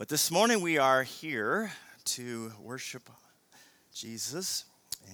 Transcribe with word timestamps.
But 0.00 0.08
this 0.08 0.30
morning 0.30 0.62
we 0.62 0.78
are 0.78 1.02
here 1.02 1.70
to 2.06 2.52
worship 2.58 3.10
Jesus 3.94 4.64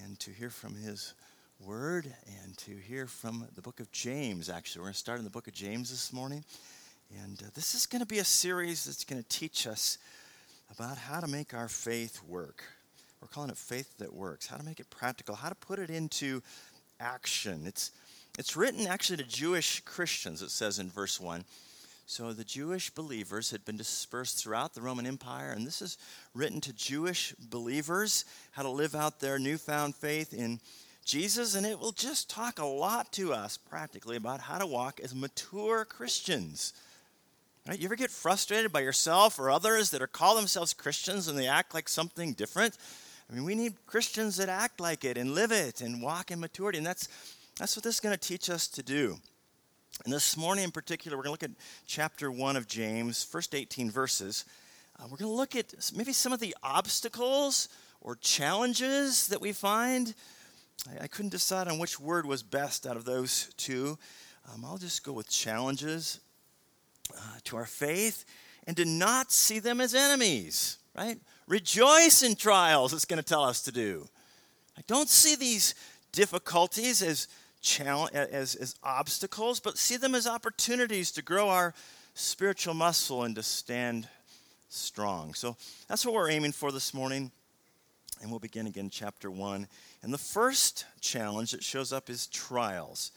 and 0.01 0.17
to 0.21 0.31
hear 0.31 0.49
from 0.49 0.75
his 0.75 1.13
word 1.59 2.05
and 2.41 2.57
to 2.59 2.77
hear 2.77 3.05
from 3.05 3.45
the 3.55 3.61
book 3.61 3.81
of 3.81 3.91
James, 3.91 4.47
actually. 4.47 4.79
We're 4.79 4.85
going 4.85 4.93
to 4.93 4.99
start 4.99 5.17
in 5.19 5.25
the 5.25 5.29
book 5.29 5.49
of 5.49 5.53
James 5.53 5.89
this 5.89 6.13
morning. 6.13 6.41
And 7.21 7.37
uh, 7.43 7.49
this 7.53 7.75
is 7.75 7.85
going 7.85 7.99
to 7.99 8.05
be 8.05 8.19
a 8.19 8.23
series 8.23 8.85
that's 8.85 9.03
going 9.03 9.21
to 9.21 9.27
teach 9.27 9.67
us 9.67 9.97
about 10.71 10.97
how 10.97 11.19
to 11.19 11.27
make 11.27 11.53
our 11.53 11.67
faith 11.67 12.21
work. 12.25 12.63
We're 13.19 13.27
calling 13.27 13.49
it 13.49 13.57
Faith 13.57 13.97
That 13.97 14.13
Works, 14.13 14.47
how 14.47 14.55
to 14.55 14.63
make 14.63 14.79
it 14.79 14.89
practical, 14.89 15.35
how 15.35 15.49
to 15.49 15.55
put 15.55 15.79
it 15.79 15.89
into 15.89 16.41
action. 17.01 17.63
It's, 17.65 17.91
it's 18.39 18.55
written 18.55 18.87
actually 18.87 19.17
to 19.17 19.25
Jewish 19.25 19.81
Christians, 19.81 20.41
it 20.41 20.49
says 20.49 20.79
in 20.79 20.89
verse 20.89 21.19
1. 21.19 21.43
So 22.09 22.31
the 22.31 22.45
Jewish 22.45 22.89
believers 22.89 23.51
had 23.51 23.65
been 23.65 23.75
dispersed 23.75 24.41
throughout 24.41 24.73
the 24.73 24.81
Roman 24.81 25.05
Empire, 25.05 25.51
and 25.51 25.67
this 25.67 25.81
is 25.81 25.97
written 26.33 26.61
to 26.61 26.71
Jewish 26.71 27.35
believers 27.37 28.23
how 28.51 28.63
to 28.63 28.69
live 28.69 28.95
out 28.95 29.19
their 29.19 29.37
newfound 29.37 29.93
faith 29.93 30.33
in 30.33 30.61
Jesus, 31.03 31.53
and 31.53 31.65
it 31.65 31.77
will 31.77 31.91
just 31.91 32.29
talk 32.29 32.59
a 32.59 32.65
lot 32.65 33.11
to 33.11 33.33
us 33.33 33.57
practically 33.57 34.15
about 34.15 34.39
how 34.39 34.57
to 34.57 34.65
walk 34.65 35.01
as 35.03 35.13
mature 35.13 35.83
Christians. 35.83 36.71
Right? 37.67 37.77
You 37.77 37.87
ever 37.87 37.97
get 37.97 38.09
frustrated 38.09 38.71
by 38.71 38.79
yourself 38.79 39.37
or 39.37 39.51
others 39.51 39.89
that 39.89 40.01
are 40.01 40.07
call 40.07 40.37
themselves 40.37 40.73
Christians 40.73 41.27
and 41.27 41.37
they 41.37 41.47
act 41.47 41.73
like 41.73 41.89
something 41.89 42.31
different? 42.31 42.77
I 43.29 43.33
mean, 43.33 43.43
we 43.43 43.53
need 43.53 43.85
Christians 43.85 44.37
that 44.37 44.47
act 44.47 44.79
like 44.79 45.03
it 45.03 45.17
and 45.17 45.35
live 45.35 45.51
it 45.51 45.81
and 45.81 46.01
walk 46.01 46.31
in 46.31 46.39
maturity, 46.39 46.77
and 46.77 46.87
that's 46.87 47.09
that's 47.59 47.75
what 47.75 47.83
this 47.83 47.95
is 47.95 47.99
going 47.99 48.15
to 48.17 48.27
teach 48.27 48.49
us 48.49 48.69
to 48.69 48.81
do. 48.81 49.17
And 50.05 50.13
this 50.13 50.37
morning 50.37 50.63
in 50.63 50.71
particular, 50.71 51.17
we're 51.17 51.23
going 51.23 51.35
to 51.37 51.45
look 51.45 51.51
at 51.51 51.63
chapter 51.85 52.31
1 52.31 52.55
of 52.55 52.67
James, 52.67 53.23
first 53.23 53.55
18 53.55 53.89
verses. 53.89 54.45
Uh, 54.97 55.03
we're 55.03 55.17
going 55.17 55.31
to 55.31 55.35
look 55.35 55.55
at 55.55 55.73
maybe 55.95 56.13
some 56.13 56.31
of 56.31 56.39
the 56.39 56.55
obstacles 56.63 57.67
or 58.01 58.15
challenges 58.15 59.27
that 59.27 59.41
we 59.41 59.51
find. 59.51 60.13
I, 60.87 61.05
I 61.05 61.07
couldn't 61.07 61.31
decide 61.31 61.67
on 61.67 61.79
which 61.79 61.99
word 61.99 62.25
was 62.25 62.43
best 62.43 62.85
out 62.85 62.95
of 62.95 63.05
those 63.05 63.51
two. 63.57 63.97
Um, 64.53 64.63
I'll 64.63 64.77
just 64.77 65.03
go 65.03 65.13
with 65.13 65.29
challenges 65.29 66.19
uh, 67.13 67.39
to 67.45 67.57
our 67.57 67.65
faith 67.65 68.23
and 68.67 68.77
to 68.77 68.85
not 68.85 69.31
see 69.31 69.59
them 69.59 69.81
as 69.81 69.95
enemies, 69.95 70.77
right? 70.95 71.17
Rejoice 71.47 72.23
in 72.23 72.35
trials, 72.35 72.93
it's 72.93 73.05
going 73.05 73.21
to 73.21 73.25
tell 73.27 73.43
us 73.43 73.63
to 73.63 73.71
do. 73.71 74.07
I 74.77 74.81
don't 74.87 75.09
see 75.09 75.35
these 75.35 75.73
difficulties 76.11 77.01
as 77.01 77.27
challenge, 77.61 78.13
as, 78.13 78.55
as 78.55 78.75
obstacles, 78.83 79.59
but 79.59 79.77
see 79.77 79.97
them 79.97 80.15
as 80.15 80.27
opportunities 80.27 81.11
to 81.11 81.21
grow 81.21 81.49
our 81.49 81.73
spiritual 82.13 82.73
muscle 82.73 83.23
and 83.23 83.35
to 83.35 83.43
stand 83.43 84.07
strong. 84.69 85.33
So 85.33 85.55
that's 85.87 86.05
what 86.05 86.13
we're 86.13 86.29
aiming 86.29 86.51
for 86.51 86.71
this 86.71 86.93
morning. 86.93 87.31
And 88.21 88.31
we'll 88.31 88.39
begin 88.39 88.67
again, 88.67 88.89
chapter 88.89 89.29
1. 89.29 89.67
And 90.01 90.13
the 90.13 90.17
first 90.17 90.85
challenge 91.01 91.51
that 91.51 91.63
shows 91.63 91.93
up 91.93 92.09
is 92.09 92.27
trials. 92.27 93.11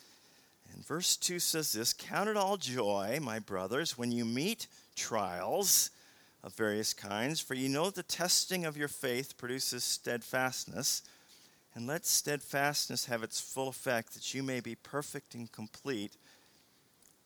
And 0.72 0.86
verse 0.86 1.16
2 1.16 1.38
says 1.38 1.72
this 1.72 1.92
Count 1.92 2.28
it 2.28 2.36
all 2.36 2.56
joy, 2.56 3.18
my 3.20 3.38
brothers, 3.38 3.96
when 3.96 4.12
you 4.12 4.24
meet 4.24 4.66
trials 4.96 5.90
of 6.42 6.54
various 6.54 6.94
kinds, 6.94 7.40
for 7.40 7.54
you 7.54 7.68
know 7.68 7.90
the 7.90 8.02
testing 8.02 8.64
of 8.64 8.76
your 8.76 8.88
faith 8.88 9.36
produces 9.36 9.84
steadfastness. 9.84 11.02
And 11.74 11.86
let 11.86 12.04
steadfastness 12.04 13.06
have 13.06 13.22
its 13.22 13.40
full 13.40 13.68
effect, 13.68 14.14
that 14.14 14.34
you 14.34 14.42
may 14.42 14.60
be 14.60 14.74
perfect 14.74 15.34
and 15.34 15.50
complete, 15.50 16.16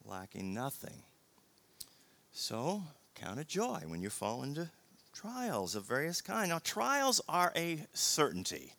lacking 0.04 0.52
nothing. 0.52 1.02
So, 2.32 2.82
count 3.14 3.40
it 3.40 3.48
joy 3.48 3.82
when 3.86 4.02
you 4.02 4.10
fall 4.10 4.42
into 4.42 4.68
trials 5.14 5.74
of 5.74 5.84
various 5.84 6.20
kinds. 6.20 6.50
Now, 6.50 6.60
trials 6.62 7.22
are 7.28 7.52
a 7.56 7.78
certainty, 7.94 8.72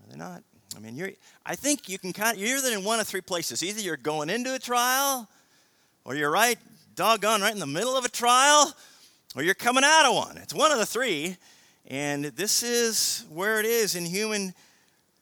are 0.00 0.12
they 0.12 0.18
not? 0.18 0.42
I 0.76 0.80
mean, 0.80 0.96
you're, 0.96 1.10
I 1.44 1.54
think 1.54 1.88
you 1.88 1.98
can 1.98 2.12
kind 2.12 2.36
of, 2.36 2.42
you're 2.42 2.58
either 2.58 2.70
in 2.70 2.84
one 2.84 3.00
of 3.00 3.06
three 3.06 3.20
places. 3.20 3.62
Either 3.62 3.80
you're 3.80 3.96
going 3.96 4.30
into 4.30 4.54
a 4.54 4.58
trial, 4.58 5.28
or 6.04 6.14
you're 6.14 6.30
right, 6.30 6.58
doggone, 6.94 7.40
right 7.40 7.52
in 7.52 7.58
the 7.58 7.66
middle 7.66 7.96
of 7.96 8.04
a 8.04 8.08
trial, 8.08 8.72
or 9.34 9.42
you're 9.42 9.54
coming 9.54 9.84
out 9.84 10.06
of 10.06 10.14
one. 10.14 10.36
It's 10.38 10.54
one 10.54 10.72
of 10.72 10.78
the 10.78 10.86
three. 10.86 11.36
And 11.86 12.26
this 12.26 12.62
is 12.62 13.24
where 13.30 13.60
it 13.60 13.66
is 13.66 13.94
in 13.94 14.04
human 14.04 14.54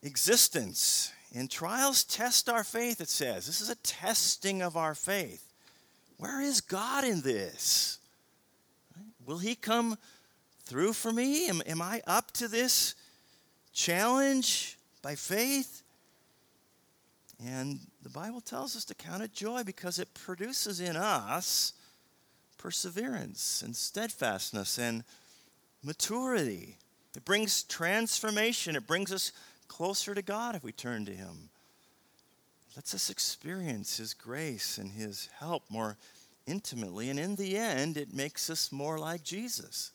existence. 0.06 1.12
And 1.34 1.50
trials 1.50 2.04
test 2.04 2.48
our 2.48 2.64
faith, 2.64 3.00
it 3.00 3.08
says. 3.08 3.46
This 3.46 3.60
is 3.60 3.68
a 3.68 3.74
testing 3.76 4.62
of 4.62 4.76
our 4.76 4.94
faith. 4.94 5.52
Where 6.16 6.40
is 6.40 6.60
God 6.60 7.04
in 7.04 7.20
this? 7.20 7.98
Will 9.26 9.38
He 9.38 9.54
come 9.54 9.98
through 10.64 10.94
for 10.94 11.12
me? 11.12 11.48
Am, 11.48 11.60
am 11.66 11.82
I 11.82 12.00
up 12.06 12.30
to 12.32 12.48
this 12.48 12.94
challenge 13.74 14.78
by 15.02 15.14
faith? 15.14 15.82
And 17.44 17.80
the 18.02 18.08
Bible 18.08 18.40
tells 18.40 18.76
us 18.76 18.84
to 18.86 18.94
count 18.94 19.22
it 19.22 19.34
joy 19.34 19.62
because 19.62 19.98
it 19.98 20.14
produces 20.14 20.80
in 20.80 20.96
us 20.96 21.74
perseverance 22.56 23.60
and 23.62 23.76
steadfastness 23.76 24.78
and 24.78 25.04
maturity. 25.84 26.78
It 27.14 27.24
brings 27.24 27.62
transformation. 27.64 28.74
It 28.74 28.86
brings 28.86 29.12
us 29.12 29.32
closer 29.68 30.14
to 30.14 30.22
God 30.22 30.54
if 30.54 30.64
we 30.64 30.72
turn 30.72 31.04
to 31.06 31.12
Him. 31.12 31.50
Lets 32.74 32.94
us 32.94 33.10
experience 33.10 33.96
His 33.96 34.14
grace 34.14 34.78
and 34.78 34.92
His 34.92 35.28
help 35.38 35.64
more 35.68 35.96
intimately. 36.46 37.10
And 37.10 37.18
in 37.18 37.36
the 37.36 37.56
end, 37.56 37.96
it 37.96 38.14
makes 38.14 38.50
us 38.50 38.70
more 38.70 38.98
like 38.98 39.22
Jesus. 39.22 39.92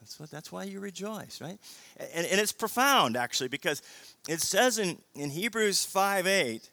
That's, 0.00 0.20
what, 0.20 0.30
that's 0.30 0.52
why 0.52 0.64
you 0.64 0.80
rejoice, 0.80 1.40
right? 1.40 1.58
And, 1.96 2.26
and 2.26 2.40
it's 2.40 2.52
profound, 2.52 3.16
actually, 3.16 3.48
because 3.48 3.80
it 4.28 4.40
says 4.40 4.78
in, 4.78 4.98
in 5.14 5.30
Hebrews 5.30 5.84
5 5.84 6.26
8 6.26 6.70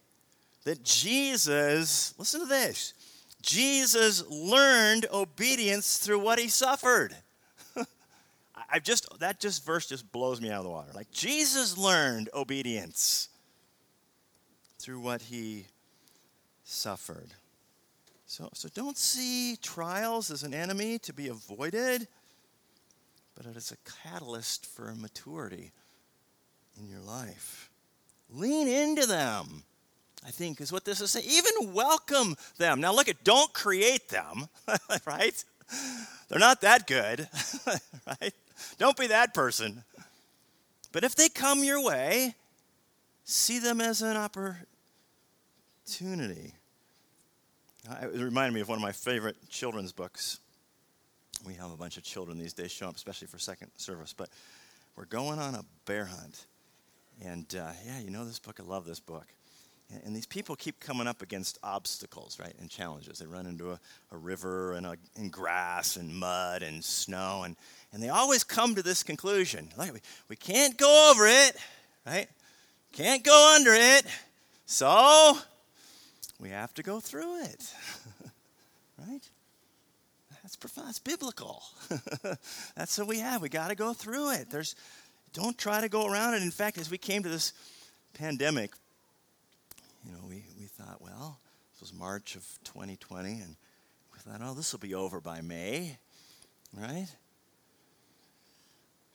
that 0.65 0.83
Jesus, 0.83 2.13
listen 2.17 2.41
to 2.41 2.45
this, 2.45 2.93
Jesus 3.41 4.23
learned 4.29 5.07
obedience 5.13 5.97
through 5.97 6.19
what 6.19 6.39
he 6.39 6.47
suffered. 6.47 7.15
I 8.71 8.79
just 8.79 9.07
that 9.19 9.39
just 9.39 9.65
verse 9.65 9.87
just 9.87 10.11
blows 10.11 10.39
me 10.39 10.49
out 10.49 10.59
of 10.59 10.63
the 10.63 10.69
water. 10.69 10.91
Like 10.93 11.11
Jesus 11.11 11.77
learned 11.77 12.29
obedience 12.33 13.29
through 14.79 14.99
what 14.99 15.21
he 15.21 15.65
suffered. 16.63 17.31
So, 18.25 18.49
so 18.53 18.69
don't 18.73 18.97
see 18.97 19.57
trials 19.61 20.31
as 20.31 20.43
an 20.43 20.53
enemy 20.53 20.97
to 20.99 21.11
be 21.11 21.27
avoided, 21.27 22.07
but 23.35 23.45
it 23.45 23.57
is 23.57 23.73
a 23.73 24.07
catalyst 24.07 24.65
for 24.65 24.95
maturity 24.95 25.71
in 26.79 26.87
your 26.87 27.01
life. 27.01 27.69
Lean 28.29 28.69
into 28.69 29.05
them, 29.05 29.63
I 30.25 30.31
think, 30.31 30.61
is 30.61 30.71
what 30.71 30.85
this 30.85 31.01
is 31.01 31.11
saying. 31.11 31.25
Even 31.29 31.73
welcome 31.73 32.37
them. 32.57 32.79
Now, 32.79 32.93
look 32.93 33.09
at, 33.09 33.23
don't 33.25 33.51
create 33.51 34.07
them, 34.07 34.47
right? 35.05 35.43
They're 36.29 36.39
not 36.39 36.61
that 36.61 36.87
good, 36.87 37.27
right? 38.07 38.33
Don't 38.77 38.97
be 38.97 39.07
that 39.07 39.33
person. 39.33 39.83
But 40.91 41.03
if 41.03 41.15
they 41.15 41.29
come 41.29 41.63
your 41.63 41.81
way, 41.81 42.35
see 43.23 43.59
them 43.59 43.79
as 43.81 44.01
an 44.01 44.17
opportunity. 44.17 44.55
It 47.89 48.19
reminded 48.19 48.53
me 48.53 48.61
of 48.61 48.69
one 48.69 48.77
of 48.77 48.81
my 48.81 48.91
favorite 48.91 49.37
children's 49.49 49.91
books. 49.91 50.39
We 51.45 51.55
have 51.55 51.71
a 51.71 51.77
bunch 51.77 51.97
of 51.97 52.03
children 52.03 52.37
these 52.37 52.53
days 52.53 52.71
show 52.71 52.87
up, 52.87 52.95
especially 52.95 53.27
for 53.27 53.39
second 53.39 53.71
service. 53.77 54.13
But 54.13 54.29
we're 54.95 55.05
going 55.05 55.39
on 55.39 55.55
a 55.55 55.63
bear 55.85 56.05
hunt. 56.05 56.45
And 57.23 57.45
uh, 57.55 57.71
yeah, 57.85 57.99
you 57.99 58.11
know 58.11 58.25
this 58.25 58.39
book. 58.39 58.59
I 58.59 58.63
love 58.63 58.85
this 58.85 58.99
book. 58.99 59.25
And 60.05 60.15
these 60.15 60.25
people 60.25 60.55
keep 60.55 60.79
coming 60.79 61.07
up 61.07 61.21
against 61.21 61.57
obstacles, 61.63 62.39
right, 62.39 62.53
and 62.59 62.69
challenges. 62.69 63.19
They 63.19 63.25
run 63.25 63.45
into 63.45 63.71
a, 63.71 63.79
a 64.11 64.17
river 64.17 64.73
and, 64.73 64.85
a, 64.85 64.95
and 65.17 65.31
grass 65.31 65.97
and 65.97 66.15
mud 66.15 66.63
and 66.63 66.83
snow, 66.83 67.43
and, 67.43 67.55
and 67.91 68.01
they 68.01 68.09
always 68.09 68.43
come 68.43 68.75
to 68.75 68.83
this 68.83 69.03
conclusion 69.03 69.69
like, 69.77 69.93
we, 69.93 69.99
we 70.29 70.35
can't 70.35 70.77
go 70.77 71.11
over 71.11 71.27
it, 71.27 71.55
right? 72.05 72.27
Can't 72.93 73.23
go 73.23 73.53
under 73.55 73.73
it, 73.73 74.05
so 74.65 75.37
we 76.39 76.49
have 76.49 76.73
to 76.75 76.83
go 76.83 76.99
through 76.99 77.43
it, 77.43 77.73
right? 78.97 79.29
That's 80.41 80.55
profound. 80.55 80.87
That's 80.87 80.99
biblical. 80.99 81.63
That's 82.75 82.97
what 82.97 83.07
we 83.07 83.19
have. 83.19 83.41
We 83.41 83.49
got 83.49 83.69
to 83.69 83.75
go 83.75 83.93
through 83.93 84.33
it. 84.33 84.49
There's, 84.49 84.75
don't 85.33 85.57
try 85.57 85.81
to 85.81 85.89
go 85.89 86.07
around 86.07 86.33
it. 86.33 86.41
In 86.41 86.51
fact, 86.51 86.77
as 86.77 86.89
we 86.89 86.97
came 86.97 87.23
to 87.23 87.29
this 87.29 87.53
pandemic, 88.13 88.71
you 90.05 90.11
know, 90.11 90.19
we, 90.27 90.43
we 90.59 90.65
thought, 90.65 91.01
well, 91.01 91.39
this 91.73 91.81
was 91.81 91.93
March 91.93 92.35
of 92.35 92.43
2020, 92.63 93.41
and 93.41 93.55
we 94.13 94.19
thought, 94.19 94.41
oh, 94.43 94.53
this 94.53 94.71
will 94.71 94.79
be 94.79 94.93
over 94.95 95.19
by 95.19 95.41
May, 95.41 95.97
right? 96.75 97.07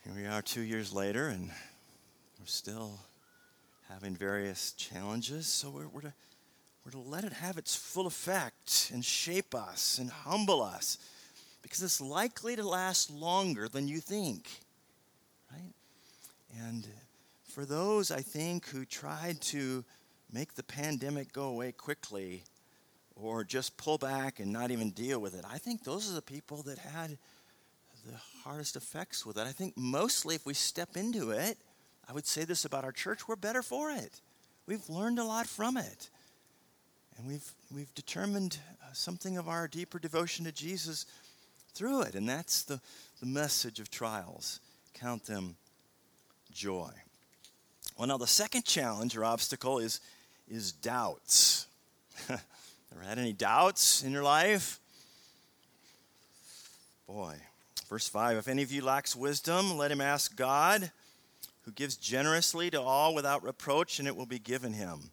Here 0.05 0.15
we 0.15 0.27
are 0.27 0.43
two 0.43 0.61
years 0.61 0.93
later, 0.93 1.29
and 1.29 1.49
we're 2.38 2.47
still 2.47 3.00
having 3.88 4.15
various 4.15 4.73
challenges. 4.73 5.47
So 5.47 5.71
we're, 5.71 5.88
we're, 5.88 6.00
to, 6.03 6.12
we're 6.85 6.93
to 6.93 6.99
let 6.99 7.25
it 7.25 7.33
have 7.33 7.59
its 7.59 7.75
full 7.75 8.06
effect 8.06 8.91
and 8.94 9.05
shape 9.05 9.55
us 9.55 9.99
and 9.99 10.11
humble 10.11 10.62
us. 10.62 10.99
because 11.62 11.83
it's 11.83 12.00
likely 12.00 12.55
to 12.55 12.67
last 12.67 13.11
longer 13.11 13.69
than 13.69 13.88
you 13.88 13.99
think, 13.99 14.49
right? 15.50 15.73
And 16.61 16.87
for 17.53 17.65
those, 17.65 18.12
I 18.12 18.21
think, 18.21 18.69
who 18.69 18.85
tried 18.85 19.41
to 19.43 19.85
make 20.37 20.53
the 20.53 20.62
pandemic 20.62 21.33
go 21.33 21.44
away 21.44 21.73
quickly 21.73 22.44
or 23.15 23.43
just 23.43 23.75
pull 23.79 23.97
back 23.97 24.38
and 24.38 24.53
not 24.53 24.71
even 24.71 24.91
deal 24.91 25.19
with 25.19 25.35
it, 25.35 25.47
I 25.50 25.56
think 25.56 25.83
those 25.83 26.11
are 26.11 26.15
the 26.15 26.21
people 26.21 26.59
that 26.65 26.77
had 26.77 27.17
the 28.05 28.19
hardest 28.44 28.77
effects 28.77 29.25
with 29.25 29.38
it. 29.38 29.47
I 29.47 29.53
think 29.53 29.73
mostly 29.79 30.35
if 30.35 30.44
we 30.44 30.53
step 30.53 30.94
into 30.94 31.31
it, 31.31 31.56
I 32.06 32.12
would 32.12 32.27
say 32.27 32.44
this 32.44 32.67
about 32.67 32.85
our 32.85 32.93
church, 32.93 33.27
we're 33.27 33.37
better 33.37 33.62
for 33.62 33.91
it. 33.91 34.21
We've 34.67 34.87
learned 34.91 35.19
a 35.19 35.25
lot 35.25 35.47
from 35.47 35.79
it. 35.79 36.11
And 37.17 37.27
we've, 37.27 37.50
we've 37.75 37.94
determined 37.94 38.59
uh, 38.83 38.93
something 38.93 39.38
of 39.38 39.49
our 39.49 39.67
deeper 39.67 39.99
devotion 39.99 40.44
to 40.44 40.53
Jesus 40.53 41.06
through 41.73 42.03
it. 42.03 42.15
And 42.15 42.29
that's 42.29 42.62
the, 42.62 42.79
the 43.21 43.27
message 43.27 43.81
of 43.81 43.91
trials. 43.91 44.61
Count 44.93 45.25
them 45.25 45.56
joy. 46.53 46.91
Well, 47.97 48.09
now 48.09 48.19
the 48.19 48.27
second 48.27 48.67
challenge 48.67 49.17
or 49.17 49.25
obstacle 49.25 49.79
is, 49.79 50.00
is 50.48 50.72
doubts. 50.72 51.66
Ever 52.28 53.02
had 53.04 53.19
any 53.19 53.32
doubts 53.32 54.02
in 54.02 54.12
your 54.12 54.22
life? 54.22 54.81
Boy. 57.06 57.37
Verse 57.88 58.08
5 58.08 58.37
If 58.37 58.48
any 58.48 58.62
of 58.62 58.72
you 58.72 58.82
lacks 58.82 59.14
wisdom, 59.14 59.76
let 59.76 59.90
him 59.90 60.00
ask 60.00 60.37
God, 60.37 60.90
who 61.62 61.70
gives 61.72 61.96
generously 61.96 62.70
to 62.70 62.81
all 62.81 63.14
without 63.14 63.43
reproach, 63.43 63.98
and 63.98 64.08
it 64.08 64.16
will 64.16 64.26
be 64.26 64.38
given 64.38 64.72
him. 64.72 65.10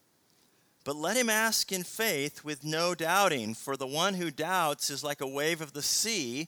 But 0.84 0.96
let 0.96 1.16
him 1.16 1.30
ask 1.30 1.72
in 1.72 1.84
faith 1.84 2.44
with 2.44 2.64
no 2.64 2.94
doubting, 2.94 3.54
for 3.54 3.78
the 3.78 3.88
one 3.88 4.16
who 4.16 4.32
doubts 4.32 4.90
is 4.90 5.04
like 5.04 5.22
a 5.22 5.28
wave 5.28 5.62
of 5.62 5.74
the 5.74 5.82
sea 5.82 6.48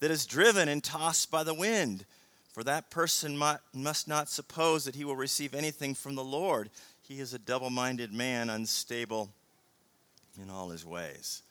that 0.00 0.10
is 0.10 0.26
driven 0.26 0.68
and 0.68 0.82
tossed 0.82 1.30
by 1.30 1.44
the 1.44 1.54
wind. 1.54 2.04
For 2.52 2.64
that 2.64 2.88
person 2.88 3.36
must 3.72 4.08
not 4.08 4.28
suppose 4.28 4.84
that 4.84 4.94
he 4.94 5.04
will 5.04 5.16
receive 5.16 5.54
anything 5.54 5.94
from 5.94 6.14
the 6.14 6.24
Lord. 6.24 6.70
He 7.06 7.20
is 7.20 7.34
a 7.34 7.38
double 7.38 7.68
minded 7.68 8.14
man, 8.14 8.48
unstable 8.48 9.28
in 10.42 10.48
all 10.48 10.70
his 10.70 10.86
ways. 10.86 11.42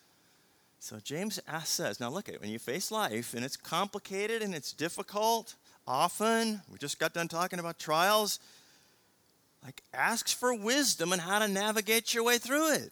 So 0.80 0.98
James 1.02 1.40
says, 1.64 2.00
now 2.00 2.10
look 2.10 2.28
at 2.28 2.36
it, 2.36 2.42
when 2.42 2.50
you 2.50 2.60
face 2.60 2.92
life 2.92 3.36
and 3.36 3.46
it's 3.46 3.56
complicated 3.56 4.42
and 4.42 4.56
it's 4.56 4.74
difficult, 4.74 5.54
often, 5.88 6.62
we 6.72 6.80
just 6.80 7.00
got 7.00 7.14
done 7.14 7.28
talking 7.28 7.60
about 7.60 7.78
trials, 7.78 8.40
like 9.64 9.82
asks 9.94 10.34
for 10.34 10.56
wisdom 10.56 11.14
and 11.14 11.22
how 11.22 11.38
to 11.38 11.48
navigate 11.48 12.16
your 12.16 12.24
way 12.24 12.40
through 12.40 12.74
it. 12.74 12.92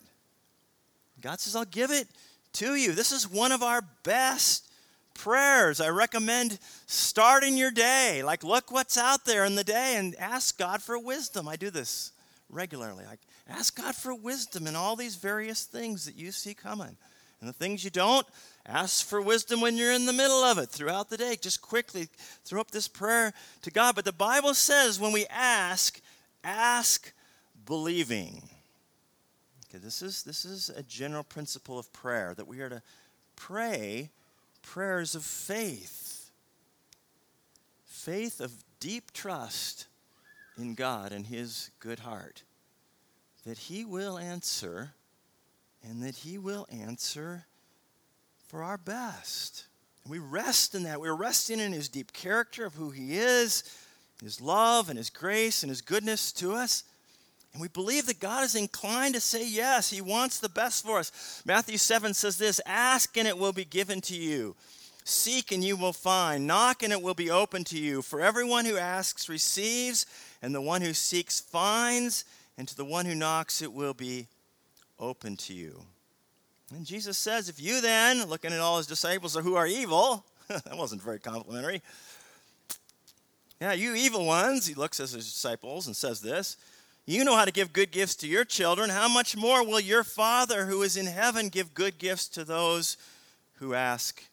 God 1.19 1.39
says, 1.39 1.55
I'll 1.55 1.65
give 1.65 1.89
it 1.89 2.07
to 2.53 2.75
you. 2.75 2.93
This 2.93 3.11
is 3.11 3.29
one 3.29 3.51
of 3.51 3.63
our 3.63 3.81
best 4.03 4.69
prayers. 5.15 5.81
I 5.81 5.89
recommend 5.89 6.59
starting 6.85 7.57
your 7.57 7.71
day. 7.71 8.21
Like, 8.23 8.43
look 8.43 8.71
what's 8.71 8.97
out 8.97 9.25
there 9.25 9.45
in 9.45 9.55
the 9.55 9.63
day 9.63 9.95
and 9.97 10.15
ask 10.15 10.57
God 10.57 10.81
for 10.81 10.97
wisdom. 10.97 11.47
I 11.47 11.55
do 11.55 11.71
this 11.71 12.11
regularly. 12.51 13.05
I 13.09 13.17
ask 13.51 13.75
God 13.75 13.95
for 13.95 14.13
wisdom 14.13 14.67
in 14.67 14.75
all 14.75 14.95
these 14.95 15.15
various 15.15 15.63
things 15.63 16.05
that 16.05 16.15
you 16.15 16.31
see 16.31 16.53
coming. 16.53 16.97
And 17.39 17.49
the 17.49 17.53
things 17.53 17.83
you 17.83 17.89
don't, 17.89 18.27
ask 18.67 19.05
for 19.05 19.19
wisdom 19.19 19.61
when 19.61 19.75
you're 19.75 19.93
in 19.93 20.05
the 20.05 20.13
middle 20.13 20.43
of 20.43 20.59
it 20.59 20.69
throughout 20.69 21.09
the 21.09 21.17
day. 21.17 21.35
Just 21.41 21.61
quickly 21.61 22.07
throw 22.45 22.61
up 22.61 22.69
this 22.69 22.87
prayer 22.87 23.33
to 23.63 23.71
God. 23.71 23.95
But 23.95 24.05
the 24.05 24.13
Bible 24.13 24.53
says 24.53 24.99
when 24.99 25.11
we 25.11 25.25
ask, 25.27 25.99
ask 26.43 27.11
believing. 27.65 28.47
Okay, 29.67 29.79
this 29.83 30.01
is 30.01 30.23
this 30.23 30.45
is 30.45 30.69
a 30.69 30.83
general 30.83 31.23
principle 31.23 31.79
of 31.79 31.91
prayer 31.93 32.33
that 32.35 32.47
we 32.47 32.59
are 32.59 32.69
to 32.69 32.81
pray 33.35 34.11
prayers 34.61 35.15
of 35.15 35.23
faith. 35.23 36.29
Faith 37.85 38.39
of 38.39 38.51
deep 38.79 39.11
trust 39.13 39.87
in 40.61 40.75
God 40.75 41.11
and 41.11 41.27
his 41.27 41.71
good 41.79 41.99
heart 41.99 42.43
that 43.45 43.57
he 43.57 43.83
will 43.83 44.17
answer 44.17 44.93
and 45.83 46.03
that 46.03 46.15
he 46.15 46.37
will 46.37 46.67
answer 46.71 47.45
for 48.47 48.63
our 48.63 48.77
best. 48.77 49.65
And 50.03 50.11
we 50.11 50.19
rest 50.19 50.75
in 50.75 50.83
that. 50.83 51.01
We're 51.01 51.15
resting 51.15 51.59
in 51.59 51.71
his 51.71 51.89
deep 51.89 52.13
character 52.13 52.65
of 52.65 52.75
who 52.75 52.91
he 52.91 53.17
is 53.17 53.63
his 54.21 54.39
love 54.39 54.89
and 54.89 54.97
his 54.97 55.09
grace 55.09 55.63
and 55.63 55.69
his 55.69 55.81
goodness 55.81 56.31
to 56.33 56.53
us. 56.53 56.83
And 57.53 57.61
we 57.61 57.67
believe 57.67 58.05
that 58.05 58.19
God 58.19 58.43
is 58.43 58.55
inclined 58.55 59.15
to 59.15 59.19
say 59.19 59.45
yes. 59.45 59.89
He 59.89 59.99
wants 59.99 60.39
the 60.39 60.47
best 60.47 60.85
for 60.85 60.99
us. 60.99 61.41
Matthew 61.45 61.77
7 61.77 62.13
says 62.13 62.37
this 62.37 62.61
Ask 62.65 63.17
and 63.17 63.27
it 63.27 63.37
will 63.37 63.51
be 63.51 63.65
given 63.65 63.99
to 64.01 64.15
you. 64.15 64.55
Seek 65.03 65.51
and 65.51 65.63
you 65.63 65.75
will 65.75 65.93
find. 65.93 66.45
Knock 66.45 66.83
and 66.83 66.93
it 66.93 67.01
will 67.01 67.13
be 67.13 67.29
open 67.29 67.63
to 67.65 67.79
you. 67.79 68.01
For 68.01 68.21
everyone 68.21 68.65
who 68.65 68.77
asks 68.77 69.29
receives, 69.29 70.05
and 70.41 70.53
the 70.53 70.61
one 70.61 70.81
who 70.81 70.93
seeks 70.93 71.39
finds, 71.39 72.25
and 72.57 72.67
to 72.67 72.75
the 72.75 72.85
one 72.85 73.05
who 73.05 73.15
knocks 73.15 73.61
it 73.61 73.73
will 73.73 73.93
be 73.93 74.27
open 74.99 75.35
to 75.37 75.53
you. 75.53 75.81
And 76.75 76.85
Jesus 76.85 77.17
says, 77.17 77.49
If 77.49 77.61
you 77.61 77.81
then, 77.81 78.25
looking 78.25 78.53
at 78.53 78.59
all 78.59 78.77
his 78.77 78.87
disciples 78.87 79.35
who 79.35 79.55
are 79.55 79.67
evil, 79.67 80.23
that 80.47 80.77
wasn't 80.77 81.01
very 81.01 81.19
complimentary 81.19 81.81
yeah, 83.61 83.73
you 83.73 83.93
evil 83.93 84.25
ones, 84.25 84.65
he 84.65 84.73
looks 84.73 84.99
at 84.99 85.11
his 85.11 85.31
disciples 85.31 85.85
and 85.85 85.95
says 85.95 86.19
this 86.19 86.57
You 87.05 87.23
know 87.23 87.35
how 87.35 87.45
to 87.45 87.51
give 87.51 87.71
good 87.71 87.91
gifts 87.91 88.15
to 88.15 88.27
your 88.27 88.43
children. 88.43 88.89
How 88.89 89.07
much 89.07 89.37
more 89.37 89.63
will 89.63 89.79
your 89.79 90.03
Father 90.03 90.65
who 90.65 90.81
is 90.81 90.97
in 90.97 91.05
heaven 91.05 91.47
give 91.47 91.75
good 91.75 91.99
gifts 91.99 92.27
to 92.29 92.43
those 92.43 92.97
who 93.55 93.75
ask 93.75 94.23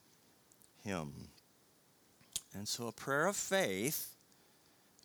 him? 0.84 1.12
And 2.54 2.66
so 2.66 2.88
a 2.88 2.92
prayer 2.92 3.26
of 3.26 3.36
faith 3.36 4.14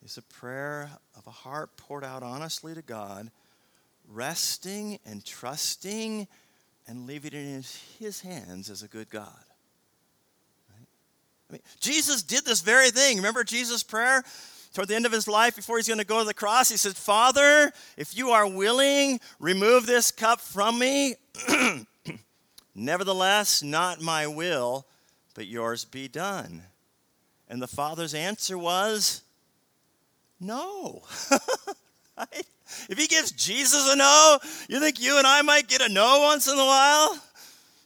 is 0.04 0.18
a 0.18 0.22
prayer 0.22 0.90
of 1.18 1.28
a 1.28 1.32
heart 1.32 1.76
poured 1.78 2.04
out 2.04 2.24
honestly 2.24 2.74
to 2.74 2.82
God, 2.82 3.32
resting 4.10 5.00
and 5.06 5.24
trusting 5.26 6.28
and 6.88 7.08
leaving 7.08 7.34
it 7.34 7.46
in 7.46 7.64
his 8.00 8.22
hands 8.22 8.70
as 8.70 8.84
a 8.84 8.88
good 8.88 9.10
God 9.10 9.44
I 11.54 11.54
mean, 11.54 11.62
Jesus 11.80 12.24
did 12.24 12.46
this 12.46 12.62
very 12.62 12.90
thing. 12.90 13.18
Remember 13.18 13.44
Jesus' 13.44 13.84
prayer? 13.84 14.24
Toward 14.74 14.88
the 14.88 14.96
end 14.96 15.06
of 15.06 15.12
his 15.12 15.28
life, 15.28 15.56
before 15.56 15.78
he's 15.78 15.88
going 15.88 16.00
to 16.00 16.06
go 16.06 16.18
to 16.18 16.26
the 16.26 16.34
cross, 16.34 16.70
he 16.70 16.78
said, 16.78 16.96
Father, 16.96 17.72
if 17.96 18.18
you 18.18 18.32
are 18.32 18.50
willing, 18.50 19.20
remove 19.40 19.86
this 19.86 20.10
cup 20.10 20.42
from 20.42 20.80
me. 20.80 21.14
Nevertheless, 22.76 23.62
not 23.62 24.02
my 24.02 24.26
will, 24.26 24.88
but 25.34 25.48
yours 25.48 25.86
be 25.86 26.08
done. 26.08 26.64
And 27.50 27.62
the 27.62 27.68
Father's 27.68 28.14
answer 28.14 28.58
was, 28.58 29.22
No. 30.40 31.04
If 32.90 32.98
he 32.98 33.08
gives 33.08 33.32
Jesus 33.32 33.92
a 33.92 33.96
no, 33.96 34.40
you 34.68 34.80
think 34.80 35.00
you 35.00 35.18
and 35.18 35.28
I 35.28 35.42
might 35.42 35.68
get 35.68 35.82
a 35.82 35.90
no 35.90 36.22
once 36.22 36.48
in 36.48 36.58
a 36.58 36.66
while 36.66 37.22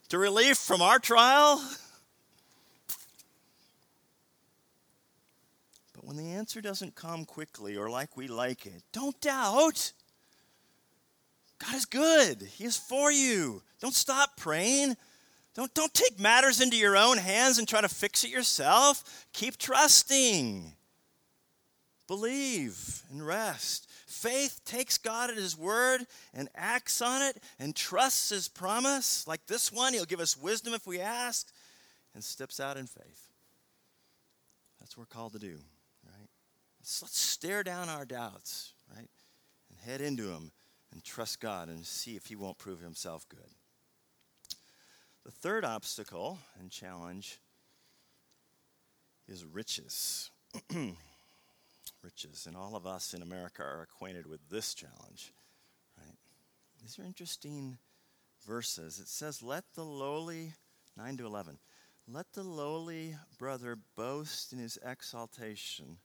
to 0.09 0.17
relief 0.17 0.57
from 0.57 0.81
our 0.81 0.99
trial? 0.99 1.61
But 5.93 6.05
when 6.05 6.17
the 6.17 6.31
answer 6.31 6.61
doesn't 6.61 6.95
come 6.95 7.25
quickly 7.25 7.75
or 7.75 7.89
like 7.89 8.15
we 8.17 8.27
like 8.27 8.65
it, 8.65 8.81
don't 8.91 9.19
doubt. 9.21 9.91
God 11.59 11.75
is 11.75 11.85
good. 11.85 12.41
He 12.41 12.65
is 12.65 12.77
for 12.77 13.11
you. 13.11 13.61
Don't 13.79 13.95
stop 13.95 14.37
praying. 14.37 14.95
Don't, 15.57 15.73
don't 15.73 15.93
take 15.93 16.19
matters 16.19 16.61
into 16.61 16.77
your 16.77 16.95
own 16.95 17.17
hands 17.17 17.57
and 17.57 17.67
try 17.67 17.81
to 17.81 17.89
fix 17.89 18.23
it 18.23 18.29
yourself. 18.29 19.25
Keep 19.33 19.57
trusting. 19.57 20.71
Believe 22.07 23.01
and 23.09 23.25
rest. 23.25 23.89
Faith 24.05 24.61
takes 24.65 24.99
God 24.99 25.31
at 25.31 25.35
His 25.35 25.57
word 25.57 26.01
and 26.31 26.47
acts 26.53 27.01
on 27.01 27.23
it 27.23 27.41
and 27.57 27.75
trusts 27.75 28.29
His 28.29 28.47
promise. 28.47 29.27
Like 29.27 29.47
this 29.47 29.71
one, 29.71 29.93
He'll 29.93 30.05
give 30.05 30.19
us 30.19 30.37
wisdom 30.37 30.75
if 30.75 30.85
we 30.85 31.01
ask 31.01 31.51
and 32.13 32.23
steps 32.23 32.59
out 32.59 32.77
in 32.77 32.85
faith. 32.85 33.27
That's 34.79 34.95
what 34.95 35.07
we're 35.09 35.15
called 35.15 35.33
to 35.33 35.39
do. 35.39 35.57
Let's, 36.79 37.01
let's 37.01 37.19
stare 37.19 37.63
down 37.63 37.89
our 37.89 38.05
doubts, 38.05 38.73
right? 38.95 39.09
And 39.69 39.79
head 39.85 40.01
into 40.01 40.23
them 40.23 40.51
and 40.93 41.03
trust 41.03 41.41
God 41.41 41.67
and 41.67 41.83
see 41.83 42.15
if 42.15 42.27
He 42.27 42.35
won't 42.35 42.59
prove 42.59 42.79
Himself 42.79 43.27
good. 43.27 43.56
The 45.27 45.33
third 45.33 45.65
obstacle 45.65 46.39
and 46.57 46.71
challenge 46.71 47.41
is 49.27 49.43
riches. 49.43 50.31
riches. 52.01 52.45
And 52.47 52.55
all 52.55 52.77
of 52.77 52.87
us 52.87 53.13
in 53.13 53.21
America 53.21 53.61
are 53.61 53.81
acquainted 53.81 54.25
with 54.25 54.39
this 54.49 54.73
challenge, 54.73 55.33
right? 55.97 56.15
These 56.81 56.97
are 56.97 57.03
interesting 57.03 57.77
verses. 58.47 58.99
It 59.01 59.09
says, 59.09 59.43
Let 59.43 59.65
the 59.75 59.83
lowly, 59.83 60.53
9 60.95 61.17
to 61.17 61.25
11, 61.25 61.57
let 62.07 62.31
the 62.31 62.43
lowly 62.43 63.17
brother 63.37 63.77
boast 63.97 64.53
in 64.53 64.59
his 64.59 64.79
exaltation 64.81 65.97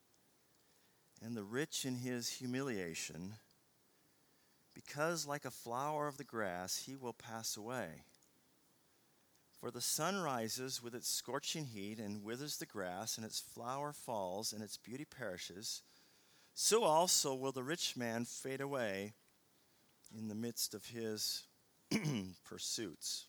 and 1.25 1.37
the 1.37 1.45
rich 1.45 1.85
in 1.85 1.95
his 1.95 2.29
humiliation, 2.29 3.35
because 4.75 5.29
like 5.29 5.45
a 5.45 5.51
flower 5.53 6.09
of 6.09 6.17
the 6.17 6.25
grass 6.25 6.77
he 6.87 6.97
will 6.97 7.13
pass 7.13 7.57
away. 7.57 8.03
For 9.63 9.71
the 9.71 9.81
sun 9.81 10.21
rises 10.21 10.83
with 10.83 10.93
its 10.93 11.09
scorching 11.09 11.67
heat 11.67 12.01
and 12.01 12.25
withers 12.25 12.57
the 12.57 12.67
grass, 12.67 13.17
and 13.17 13.25
its 13.25 13.39
flower 13.39 13.93
falls, 13.93 14.53
and 14.53 14.61
its 14.61 14.77
beauty 14.77 15.05
perishes. 15.05 15.83
So 16.53 16.83
also 16.83 17.33
will 17.33 17.53
the 17.53 17.63
rich 17.63 17.97
man 17.97 18.25
fade 18.25 18.61
away 18.61 19.13
in 20.19 20.27
the 20.27 20.35
midst 20.35 20.75
of 20.75 20.87
his 20.87 21.45
pursuits. 22.45 23.27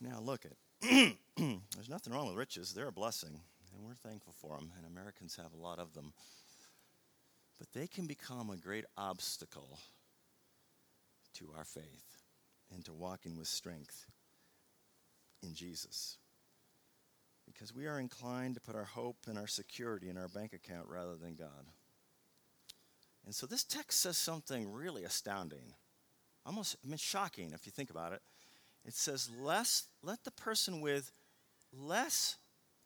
Now, 0.00 0.18
look 0.18 0.44
at 0.44 0.56
there's 1.36 1.88
nothing 1.88 2.12
wrong 2.12 2.26
with 2.26 2.36
riches. 2.36 2.72
They're 2.72 2.88
a 2.88 2.92
blessing, 2.92 3.38
and 3.72 3.86
we're 3.86 3.94
thankful 3.94 4.34
for 4.40 4.56
them, 4.56 4.72
and 4.76 4.84
Americans 4.84 5.36
have 5.36 5.52
a 5.52 5.62
lot 5.62 5.78
of 5.78 5.94
them. 5.94 6.14
But 7.60 7.72
they 7.72 7.86
can 7.86 8.08
become 8.08 8.50
a 8.50 8.56
great 8.56 8.86
obstacle 8.98 9.78
to 11.34 11.54
our 11.56 11.64
faith 11.64 12.24
and 12.74 12.84
to 12.86 12.92
walking 12.92 13.38
with 13.38 13.46
strength 13.46 14.06
in 15.42 15.54
Jesus. 15.54 16.18
Because 17.46 17.74
we 17.74 17.86
are 17.86 17.98
inclined 17.98 18.54
to 18.54 18.60
put 18.60 18.76
our 18.76 18.84
hope 18.84 19.16
and 19.26 19.38
our 19.38 19.46
security 19.46 20.08
in 20.08 20.16
our 20.16 20.28
bank 20.28 20.52
account 20.52 20.86
rather 20.88 21.16
than 21.16 21.34
God. 21.34 21.66
And 23.24 23.34
so 23.34 23.46
this 23.46 23.64
text 23.64 24.00
says 24.00 24.16
something 24.16 24.72
really 24.72 25.04
astounding, 25.04 25.74
almost 26.44 26.76
I 26.84 26.88
mean, 26.88 26.98
shocking 26.98 27.52
if 27.52 27.66
you 27.66 27.72
think 27.72 27.90
about 27.90 28.12
it. 28.12 28.22
It 28.84 28.94
says, 28.94 29.30
less, 29.40 29.84
let 30.02 30.24
the 30.24 30.32
person 30.32 30.80
with 30.80 31.12
less 31.72 32.36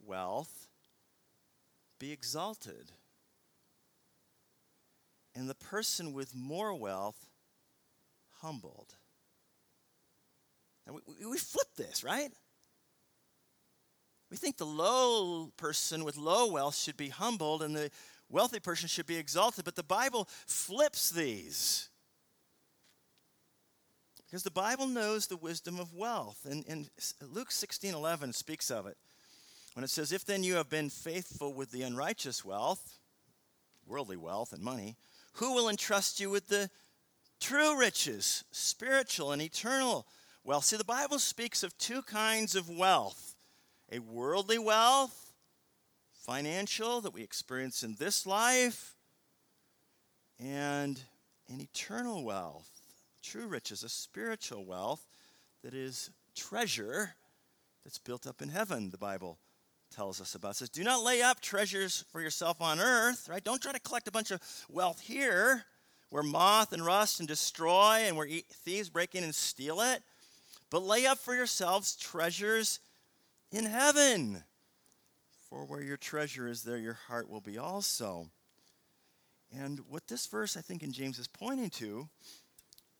wealth 0.05 0.69
be 1.99 2.13
exalted, 2.13 2.93
and 5.35 5.49
the 5.49 5.55
person 5.55 6.13
with 6.13 6.35
more 6.35 6.75
wealth 6.75 7.31
humbled. 8.41 8.95
And 10.87 10.95
we, 10.95 11.27
we 11.27 11.39
flip 11.39 11.69
this, 11.77 12.05
right? 12.05 12.31
We 14.30 14.37
think 14.37 14.56
the 14.56 14.66
low 14.66 15.52
person 15.56 16.04
with 16.04 16.16
low 16.16 16.50
wealth 16.50 16.76
should 16.76 16.97
be 16.97 17.09
humbled 17.09 17.62
and 17.62 17.76
the 17.76 17.90
wealthy 18.28 18.59
person 18.59 18.88
should 18.88 19.06
be 19.06 19.16
exalted, 19.16 19.64
but 19.64 19.76
the 19.76 19.85
Bible 19.85 20.28
flips 20.47 21.11
these. 21.11 21.88
Because 24.26 24.42
the 24.42 24.50
Bible 24.50 24.88
knows 24.88 25.28
the 25.28 25.37
wisdom 25.37 25.78
of 25.78 25.95
wealth. 25.95 26.45
And, 26.50 26.64
and 26.68 26.90
Luke 27.23 27.52
16 27.52 27.95
11 27.95 28.33
speaks 28.33 28.71
of 28.71 28.87
it. 28.87 28.97
When 29.75 29.85
it 29.85 29.90
says, 29.90 30.11
If 30.11 30.25
then 30.25 30.42
you 30.42 30.56
have 30.56 30.68
been 30.68 30.90
faithful 30.90 31.54
with 31.54 31.71
the 31.71 31.83
unrighteous 31.83 32.45
wealth, 32.45 32.99
worldly 33.87 34.16
wealth 34.16 34.52
and 34.52 34.62
money, 34.62 34.97
who 35.35 35.54
will 35.54 35.68
entrust 35.68 36.18
you 36.18 36.30
with 36.30 36.49
the 36.49 36.71
true 37.40 37.78
riches, 37.78 38.42
spiritual 38.50 39.30
and 39.30 39.40
eternal 39.40 40.09
wealth? 40.42 40.64
See, 40.64 40.76
the 40.76 40.85
Bible 40.85 41.21
speaks 41.21 41.62
of 41.62 41.78
two 41.78 42.02
kinds 42.02 42.56
of 42.56 42.68
wealth 42.68 43.36
a 43.90 43.99
worldly 43.99 44.59
wealth, 44.59 45.33
financial, 46.12 47.00
that 47.00 47.14
we 47.14 47.23
experience 47.23 47.83
in 47.83 47.97
this 47.99 48.26
life, 48.26 48.95
and 50.38 51.00
an 51.49 51.61
eternal 51.61 52.25
wealth, 52.25 52.69
true 53.23 53.47
riches, 53.47 53.83
a 53.83 53.88
spiritual 53.88 54.64
wealth 54.64 55.07
that 55.62 55.75
is 55.75 56.11
treasure 56.35 57.14
that's 57.85 57.99
built 57.99 58.26
up 58.26 58.43
in 58.43 58.49
heaven, 58.49 58.90
the 58.90 58.99
Bible 58.99 59.38
tells 59.95 60.21
us 60.21 60.35
about. 60.35 60.52
It 60.52 60.57
says, 60.57 60.69
Do 60.69 60.85
not 60.85 61.05
lay 61.05 61.23
up 61.23 61.40
treasures 61.40 62.05
for 62.11 62.21
yourself 62.21 62.61
on 62.61 62.81
earth, 62.81 63.28
right? 63.28 63.43
Don't 63.43 63.62
try 63.62 63.73
to 63.73 63.81
collect 63.81 64.09
a 64.09 64.12
bunch 64.12 64.31
of 64.31 64.40
wealth 64.69 65.00
here 65.00 65.64
where 66.11 66.23
moth 66.23 66.73
and 66.73 66.85
rust 66.85 67.21
and 67.21 67.28
destroy 67.28 68.05
and 68.07 68.16
where 68.16 68.28
thieves 68.64 68.88
break 68.88 69.14
in 69.14 69.25
and 69.25 69.35
steal 69.35 69.81
it. 69.81 70.02
But 70.71 70.83
lay 70.83 71.07
up 71.07 71.19
for 71.19 71.35
yourselves 71.35 71.97
treasures 71.97 72.81
in 73.50 73.65
heaven. 73.65 74.43
For 75.49 75.65
where 75.65 75.83
your 75.83 75.97
treasure 75.97 76.49
is, 76.49 76.62
there 76.62 76.76
your 76.76 76.99
heart 77.09 77.31
will 77.31 77.41
be 77.41 77.57
also. 77.57 78.29
And 79.57 79.81
what 79.88 80.09
this 80.09 80.26
verse, 80.26 80.57
I 80.57 80.61
think, 80.61 80.83
in 80.83 80.93
James 80.93 81.19
is 81.19 81.29
pointing 81.29 81.71
to 81.71 82.09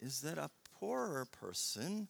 is 0.01 0.21
that 0.21 0.39
a 0.39 0.51
poorer 0.79 1.27
person 1.41 2.09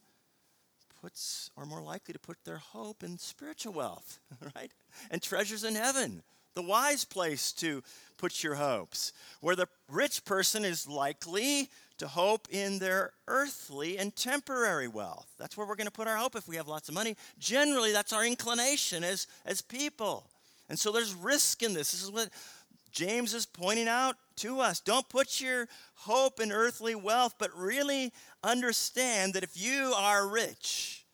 puts, 1.01 1.49
are 1.57 1.65
more 1.65 1.81
likely 1.81 2.13
to 2.13 2.19
put 2.19 2.37
their 2.43 2.57
hope 2.57 3.03
in 3.03 3.17
spiritual 3.17 3.73
wealth, 3.73 4.19
right? 4.55 4.71
And 5.09 5.21
treasures 5.21 5.63
in 5.63 5.75
heaven, 5.75 6.21
the 6.53 6.61
wise 6.61 7.03
place 7.03 7.51
to 7.53 7.83
put 8.17 8.43
your 8.43 8.55
hopes. 8.55 9.13
Where 9.41 9.55
the 9.55 9.67
rich 9.89 10.25
person 10.25 10.65
is 10.65 10.87
likely 10.87 11.69
to 11.97 12.07
hope 12.07 12.47
in 12.51 12.79
their 12.79 13.11
earthly 13.27 13.97
and 13.97 14.15
temporary 14.15 14.87
wealth. 14.87 15.27
That's 15.37 15.57
where 15.57 15.65
we're 15.65 15.75
going 15.75 15.87
to 15.87 15.91
put 15.91 16.07
our 16.07 16.17
hope 16.17 16.35
if 16.35 16.47
we 16.47 16.55
have 16.55 16.67
lots 16.67 16.89
of 16.89 16.95
money. 16.95 17.15
Generally, 17.39 17.93
that's 17.93 18.13
our 18.13 18.25
inclination 18.25 19.03
as, 19.03 19.27
as 19.45 19.61
people. 19.61 20.29
And 20.69 20.77
so 20.77 20.91
there's 20.91 21.13
risk 21.13 21.63
in 21.63 21.73
this. 21.73 21.91
This 21.91 22.03
is 22.03 22.11
what 22.11 22.29
James 22.91 23.33
is 23.33 23.45
pointing 23.45 23.87
out 23.87 24.15
to 24.37 24.59
us. 24.59 24.79
Don't 24.79 25.07
put 25.09 25.41
your 25.41 25.67
hope 25.95 26.39
in 26.39 26.51
earthly 26.51 26.95
wealth, 26.95 27.35
but 27.39 27.55
really 27.55 28.13
understand 28.43 29.33
that 29.33 29.43
if 29.43 29.55
you 29.55 29.93
are 29.95 30.27
rich, 30.27 31.05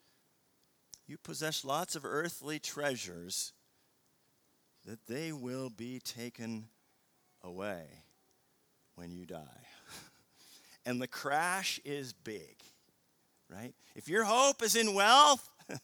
you 1.07 1.17
possess 1.17 1.63
lots 1.63 1.95
of 1.95 2.05
earthly 2.05 2.59
treasures, 2.59 3.53
that 4.85 5.05
they 5.07 5.31
will 5.31 5.69
be 5.69 5.99
taken 5.99 6.65
away 7.43 7.83
when 8.95 9.11
you 9.11 9.25
die 9.25 9.63
and 10.85 11.01
the 11.01 11.07
crash 11.07 11.79
is 11.85 12.13
big, 12.13 12.57
right? 13.49 13.73
If 13.95 14.09
your 14.09 14.23
hope 14.23 14.61
is 14.63 14.75
in 14.75 14.93
wealth, 14.93 15.47
and 15.69 15.79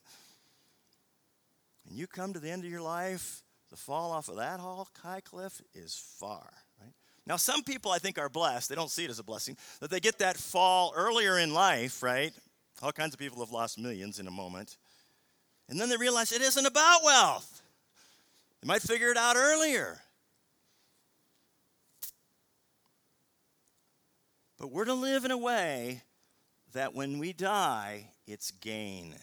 you 1.88 2.08
come 2.08 2.34
to 2.34 2.40
the 2.40 2.50
end 2.50 2.64
of 2.64 2.70
your 2.70 2.82
life, 2.82 3.44
the 3.70 3.78
fall 3.78 4.12
off 4.12 4.30
of 4.30 4.38
that 4.38 4.60
high 5.02 5.22
cliff 5.22 5.62
is 5.74 5.96
far, 6.20 6.52
right? 6.82 6.94
Now, 7.28 7.36
some 7.36 7.64
people 7.64 7.92
I 7.92 8.00
think 8.00 8.18
are 8.18 8.30
blessed. 8.30 8.70
They 8.70 8.76
don't 8.76 8.90
see 8.90 9.06
it 9.06 9.12
as 9.12 9.20
a 9.20 9.24
blessing 9.24 9.56
that 9.80 9.92
they 9.92 10.00
get 10.00 10.20
that 10.20 10.38
fall 10.38 10.94
earlier 10.96 11.38
in 11.38 11.54
life, 11.54 12.02
right? 12.02 12.34
All 12.82 12.92
kinds 12.92 13.14
of 13.14 13.20
people 13.20 13.40
have 13.40 13.52
lost 13.52 13.78
millions 13.78 14.20
in 14.20 14.28
a 14.28 14.32
moment. 14.32 14.78
And 15.68 15.80
then 15.80 15.90
they 15.90 15.98
realize 15.98 16.32
it 16.32 16.42
isn't 16.42 16.66
about 16.66 17.04
wealth. 17.04 17.62
They 18.62 18.68
might 18.68 18.82
figure 18.82 19.12
it 19.12 19.18
out 19.18 19.36
earlier. 19.36 20.00
But 24.60 24.72
we're 24.72 24.86
to 24.86 24.94
live 24.94 25.24
in 25.24 25.32
a 25.32 25.38
way 25.38 26.04
that 26.74 26.94
when 26.94 27.18
we 27.18 27.32
die, 27.32 28.10
it's 28.28 28.52
gain. 28.52 29.16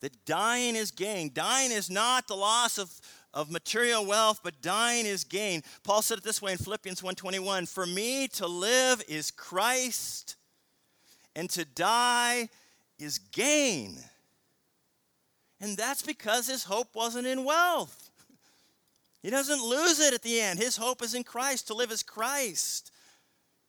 That 0.00 0.24
dying 0.24 0.76
is 0.76 0.90
gain. 0.90 1.30
Dying 1.34 1.70
is 1.70 1.90
not 1.90 2.26
the 2.26 2.36
loss 2.36 2.78
of, 2.78 2.90
of 3.34 3.50
material 3.50 4.06
wealth, 4.06 4.40
but 4.42 4.62
dying 4.62 5.04
is 5.04 5.24
gain. 5.24 5.62
Paul 5.84 6.02
said 6.02 6.18
it 6.18 6.24
this 6.24 6.40
way 6.40 6.52
in 6.52 6.58
Philippians 6.58 7.02
1:21, 7.02 7.66
"For 7.66 7.84
me 7.84 8.28
to 8.28 8.46
live 8.46 9.02
is 9.08 9.30
Christ, 9.30 10.36
and 11.34 11.50
to 11.50 11.64
die 11.64 12.48
is 12.98 13.18
gain." 13.18 14.02
And 15.60 15.76
that's 15.76 16.02
because 16.02 16.46
his 16.46 16.64
hope 16.64 16.94
wasn't 16.94 17.26
in 17.26 17.44
wealth. 17.44 18.10
He 19.22 19.30
doesn't 19.30 19.62
lose 19.62 19.98
it 19.98 20.14
at 20.14 20.22
the 20.22 20.40
end. 20.40 20.60
His 20.60 20.76
hope 20.76 21.02
is 21.02 21.14
in 21.14 21.24
Christ. 21.24 21.66
To 21.66 21.74
live 21.74 21.90
is 21.90 22.04
Christ. 22.04 22.92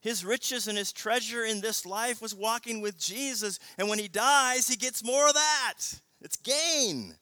His 0.02 0.24
riches 0.24 0.68
and 0.68 0.78
his 0.78 0.94
treasure 0.94 1.44
in 1.44 1.62
this 1.62 1.86
life 1.86 2.22
was 2.22 2.34
walking 2.34 2.82
with 2.82 2.98
Jesus. 2.98 3.60
And 3.78 3.90
when 3.90 4.00
he 4.00 4.08
dies, 4.08 4.68
he 4.68 4.78
gets 4.78 5.04
more 5.04 5.28
of 5.28 5.34
that. 5.34 5.78
It's 6.22 6.38
gain. 6.38 7.16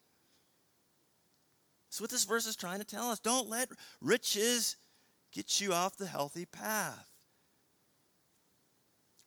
That's 1.87 2.01
what 2.01 2.11
this 2.11 2.25
verse 2.25 2.45
is 2.45 2.55
trying 2.55 2.79
to 2.79 2.85
tell 2.85 3.09
us. 3.09 3.19
Don't 3.19 3.49
let 3.49 3.69
riches 4.01 4.75
get 5.31 5.59
you 5.59 5.73
off 5.73 5.97
the 5.97 6.05
healthy 6.05 6.45
path. 6.45 7.07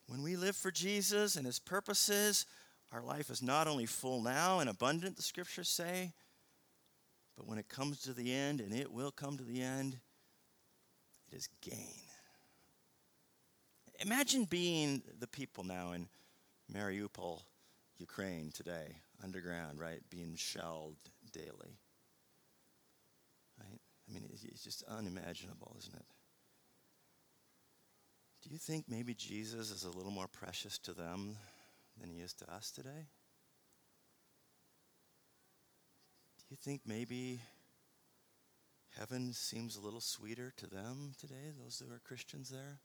When 0.07 0.23
we 0.23 0.35
live 0.35 0.55
for 0.55 0.71
Jesus 0.71 1.35
and 1.35 1.45
his 1.45 1.59
purposes, 1.59 2.45
our 2.91 3.01
life 3.01 3.29
is 3.29 3.41
not 3.41 3.67
only 3.67 3.85
full 3.85 4.21
now 4.21 4.59
and 4.59 4.69
abundant, 4.69 5.15
the 5.15 5.21
scriptures 5.21 5.69
say, 5.69 6.11
but 7.37 7.47
when 7.47 7.57
it 7.57 7.69
comes 7.69 8.01
to 8.01 8.13
the 8.13 8.33
end, 8.33 8.59
and 8.61 8.73
it 8.73 8.91
will 8.91 9.11
come 9.11 9.37
to 9.37 9.43
the 9.43 9.61
end, 9.61 9.97
it 11.31 11.35
is 11.35 11.49
gain. 11.61 12.10
Imagine 14.01 14.45
being 14.45 15.03
the 15.19 15.27
people 15.27 15.63
now 15.63 15.91
in 15.91 16.07
Mariupol, 16.73 17.41
Ukraine 17.97 18.51
today, 18.51 18.95
underground, 19.23 19.79
right, 19.79 20.01
being 20.09 20.35
shelled 20.35 20.97
daily. 21.31 21.77
Right? 23.59 23.79
I 24.09 24.13
mean, 24.13 24.27
it's 24.31 24.63
just 24.63 24.83
unimaginable, 24.87 25.75
isn't 25.77 25.95
it? 25.95 26.05
Do 28.41 28.49
you 28.49 28.57
think 28.57 28.85
maybe 28.89 29.13
Jesus 29.13 29.69
is 29.69 29.83
a 29.83 29.95
little 29.95 30.11
more 30.11 30.27
precious 30.27 30.79
to 30.79 30.93
them 30.93 31.37
than 31.99 32.09
he 32.09 32.21
is 32.21 32.33
to 32.33 32.51
us 32.51 32.71
today? 32.71 33.07
Do 36.39 36.45
you 36.49 36.57
think 36.57 36.81
maybe 36.87 37.39
heaven 38.97 39.31
seems 39.33 39.75
a 39.75 39.81
little 39.81 40.01
sweeter 40.01 40.51
to 40.57 40.65
them 40.65 41.13
today, 41.19 41.51
those 41.63 41.79
who 41.85 41.93
are 41.93 41.99
Christians 41.99 42.49
there? 42.49 42.79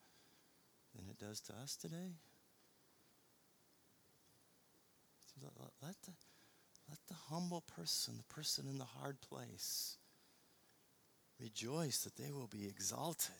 Than 0.96 1.08
it 1.08 1.18
does 1.18 1.40
to 1.42 1.52
us 1.62 1.76
today? 1.76 2.14
Let 5.82 6.00
the, 6.02 6.12
let 6.88 6.98
the 7.08 7.14
humble 7.28 7.62
person, 7.76 8.14
the 8.16 8.34
person 8.34 8.66
in 8.68 8.78
the 8.78 8.84
hard 8.84 9.20
place, 9.20 9.98
rejoice 11.40 11.98
that 11.98 12.16
they 12.16 12.32
will 12.32 12.48
be 12.48 12.66
exalted 12.66 13.34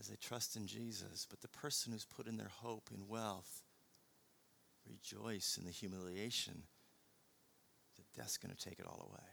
as 0.00 0.08
they 0.08 0.16
trust 0.16 0.56
in 0.56 0.66
Jesus. 0.66 1.26
But 1.28 1.40
the 1.40 1.48
person 1.48 1.92
who's 1.92 2.04
put 2.04 2.26
in 2.26 2.36
their 2.36 2.50
hope 2.60 2.90
in 2.92 3.08
wealth, 3.08 3.62
rejoice 4.86 5.56
in 5.58 5.64
the 5.64 5.70
humiliation 5.70 6.64
that 7.96 8.12
death's 8.20 8.36
going 8.36 8.54
to 8.54 8.68
take 8.68 8.78
it 8.78 8.86
all 8.86 9.08
away. 9.10 9.28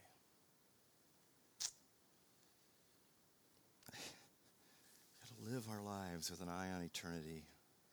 Got 5.19 5.29
to 5.29 5.38
live 5.49 5.67
our 5.69 5.81
lives 5.81 6.29
with 6.29 6.41
an 6.41 6.49
eye 6.49 6.69
on 6.75 6.83
eternity. 6.83 7.43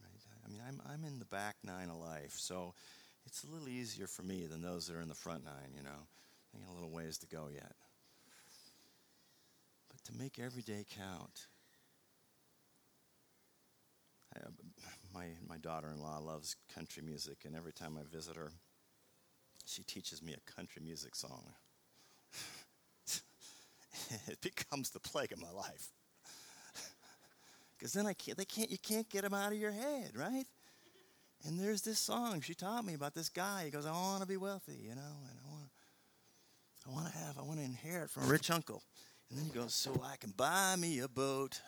Right? 0.01 0.21
I 0.45 0.51
mean, 0.51 0.61
I'm, 0.67 0.81
I'm 0.93 1.05
in 1.05 1.19
the 1.19 1.25
back 1.25 1.57
nine 1.65 1.89
of 1.89 1.97
life, 1.97 2.35
so 2.37 2.75
it's 3.25 3.45
a 3.45 3.47
little 3.47 3.69
easier 3.69 4.07
for 4.07 4.23
me 4.23 4.47
than 4.47 4.61
those 4.61 4.87
that 4.87 4.97
are 4.97 5.01
in 5.01 5.09
the 5.09 5.15
front 5.15 5.45
nine, 5.45 5.73
you 5.75 5.83
know. 5.83 6.07
I 6.55 6.59
got 6.59 6.71
a 6.71 6.75
little 6.75 6.91
ways 6.91 7.17
to 7.19 7.27
go 7.27 7.49
yet. 7.53 7.73
But 9.89 10.05
to 10.05 10.19
make 10.19 10.39
every 10.39 10.63
day 10.63 10.85
count, 10.99 11.47
I, 14.35 14.41
uh, 14.47 14.51
my, 15.15 15.29
my 15.49 15.57
daughter 15.57 15.91
in 15.91 16.03
law 16.03 16.19
loves 16.19 16.57
country 16.75 17.03
music, 17.03 17.39
and 17.47 17.57
every 17.57 17.73
time 17.73 17.97
I 17.99 18.03
visit 18.15 18.37
her, 18.37 18.53
she 19.65 19.83
teaches 19.83 20.23
me 20.23 20.35
a 20.35 20.53
country 20.53 20.83
music 20.85 21.15
song. 21.15 21.43
it 24.29 24.41
becomes 24.43 24.91
the 24.91 25.01
plague 25.01 25.33
of 25.33 25.41
my 25.41 25.51
life. 25.51 25.96
Because 27.79 27.93
then 27.93 28.07
I 28.07 28.15
can't, 28.15 28.39
they 28.39 28.45
can't, 28.45 28.71
you 28.71 28.79
can't 28.79 29.09
get 29.09 29.23
them 29.23 29.35
out 29.35 29.53
of 29.53 29.59
your 29.59 29.73
head, 29.73 30.13
right? 30.15 30.47
And 31.45 31.59
there's 31.59 31.83
this 31.83 31.99
song 31.99 32.41
she 32.41 32.55
taught 32.55 32.85
me 32.85 32.95
about 32.95 33.15
this 33.15 33.29
guy. 33.29 33.65
He 33.65 33.71
goes, 33.71 33.87
I 33.87 33.93
want 33.93 34.23
to 34.23 34.29
be 34.29 34.37
wealthy, 34.37 34.79
you 34.83 34.95
know, 34.95 35.17
and 35.31 35.39
I 35.45 35.51
want, 35.51 35.69
I 36.87 36.91
want 36.91 37.13
to 37.13 37.19
have, 37.19 37.39
I 37.39 37.43
want 37.43 37.59
to 37.59 37.65
inherit 37.65 38.11
from 38.11 38.25
a 38.25 38.27
rich 38.27 38.51
uncle. 38.51 38.83
And 39.29 39.39
then 39.39 39.47
he 39.47 39.53
goes, 39.53 39.75
so 39.75 40.01
I 40.05 40.17
can 40.17 40.33
buy 40.37 40.77
me 40.77 41.01
a 41.01 41.09
boat 41.09 41.61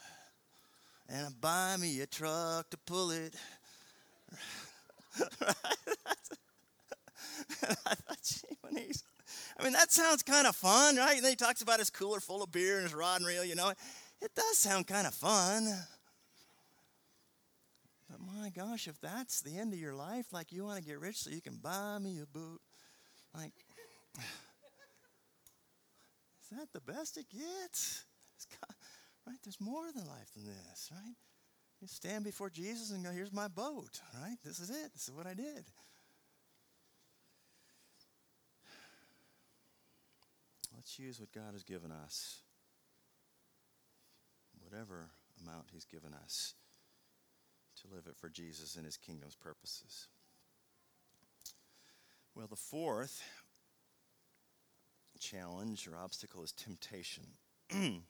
and 1.09 1.41
buy 1.41 1.77
me 1.79 2.01
a 2.01 2.07
truck 2.07 2.71
to 2.71 2.79
pull 2.79 3.11
it. 3.11 3.35
right? 8.73 9.03
I 9.59 9.65
mean, 9.65 9.73
that 9.73 9.91
sounds 9.91 10.23
kind 10.23 10.47
of 10.47 10.55
fun, 10.55 10.97
right? 10.97 11.17
And 11.17 11.25
then 11.25 11.33
he 11.33 11.37
talks 11.37 11.63
about 11.63 11.81
his 11.81 11.91
cooler 11.91 12.21
full 12.21 12.43
of 12.43 12.53
beer 12.53 12.77
and 12.77 12.85
his 12.85 12.95
rod 12.95 13.21
and 13.21 13.27
reel, 13.27 13.45
you 13.45 13.57
know. 13.57 13.73
It 14.21 14.35
does 14.35 14.59
sound 14.59 14.87
kind 14.87 15.07
of 15.07 15.15
fun. 15.15 15.69
But 18.09 18.21
my 18.21 18.51
gosh, 18.51 18.89
if 18.89 19.01
that's 19.01 19.43
the 19.43 19.59
end 19.59 19.73
of 19.73 19.79
your 19.79 19.95
life, 19.95 20.27
like 20.33 20.51
you 20.53 20.65
want 20.65 20.79
to 20.79 20.85
get 20.85 20.99
rich 20.99 21.17
so 21.17 21.31
you 21.31 21.43
can 21.43 21.57
buy 21.57 21.99
me 21.99 22.21
a 22.23 22.27
boot, 22.27 22.61
like, 23.35 23.53
is 24.19 24.23
that 26.53 26.73
the 26.73 26.81
best 26.81 27.19
it 27.19 27.27
gets? 27.31 28.05
Got, 28.61 28.77
right? 29.27 29.37
There's 29.45 29.61
more 29.61 29.91
than 29.95 30.07
life 30.07 30.33
than 30.35 30.47
this, 30.47 30.91
right? 30.93 31.17
You 31.81 31.89
stand 31.89 32.25
before 32.25 32.51
Jesus 32.51 32.91
and 32.91 33.05
go, 33.05 33.11
here's 33.11 33.33
my 33.33 33.49
boat, 33.49 34.01
right? 34.21 34.37
This 34.45 34.59
is 34.59 34.71
it. 34.71 34.93
This 34.95 35.09
is 35.09 35.15
what 35.15 35.27
I 35.27 35.35
did. 35.35 35.65
Let's 40.75 40.99
use 40.99 41.21
what 41.21 41.33
God 41.33 41.53
has 41.53 41.63
given 41.63 41.93
us, 41.93 42.39
whatever 44.63 45.11
amount 45.45 45.67
He's 45.73 45.85
given 45.85 46.15
us, 46.15 46.55
to 47.83 47.95
live 47.95 48.07
it 48.07 48.17
for 48.17 48.29
Jesus 48.29 48.77
and 48.77 48.85
His 48.85 48.97
kingdom's 48.97 49.35
purposes. 49.35 50.09
Well, 52.35 52.47
the 52.47 52.57
fourth 52.57 53.23
challenge 55.19 55.89
or 55.89 55.97
obstacle 55.97 56.43
is 56.43 56.53
temptation. 56.53 57.25
this, 57.71 58.01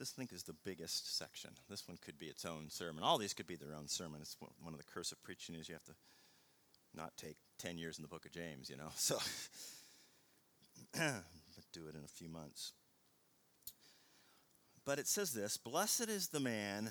I 0.00 0.16
think, 0.16 0.32
is 0.32 0.42
the 0.42 0.56
biggest 0.64 1.16
section. 1.16 1.50
This 1.70 1.86
one 1.86 1.98
could 2.04 2.18
be 2.18 2.26
its 2.26 2.44
own 2.44 2.68
sermon. 2.68 3.04
All 3.04 3.18
these 3.18 3.34
could 3.34 3.46
be 3.46 3.56
their 3.56 3.74
own 3.74 3.86
sermon. 3.88 4.20
It's 4.20 4.36
one 4.40 4.72
of 4.72 4.78
the 4.78 4.92
curse 4.92 5.12
of 5.12 5.22
preaching 5.22 5.54
is 5.54 5.68
you 5.68 5.74
have 5.74 5.84
to 5.84 5.94
not 6.94 7.16
take 7.16 7.36
10 7.58 7.78
years 7.78 7.98
in 7.98 8.02
the 8.02 8.08
book 8.08 8.26
of 8.26 8.32
James, 8.32 8.68
you 8.68 8.76
know. 8.76 8.90
So 8.96 9.18
but 10.92 11.64
do 11.72 11.86
it 11.86 11.94
in 11.94 12.04
a 12.04 12.08
few 12.08 12.28
months. 12.28 12.72
But 14.84 14.98
it 14.98 15.06
says 15.06 15.32
this 15.32 15.56
Blessed 15.56 16.08
is 16.08 16.28
the 16.28 16.40
man 16.40 16.90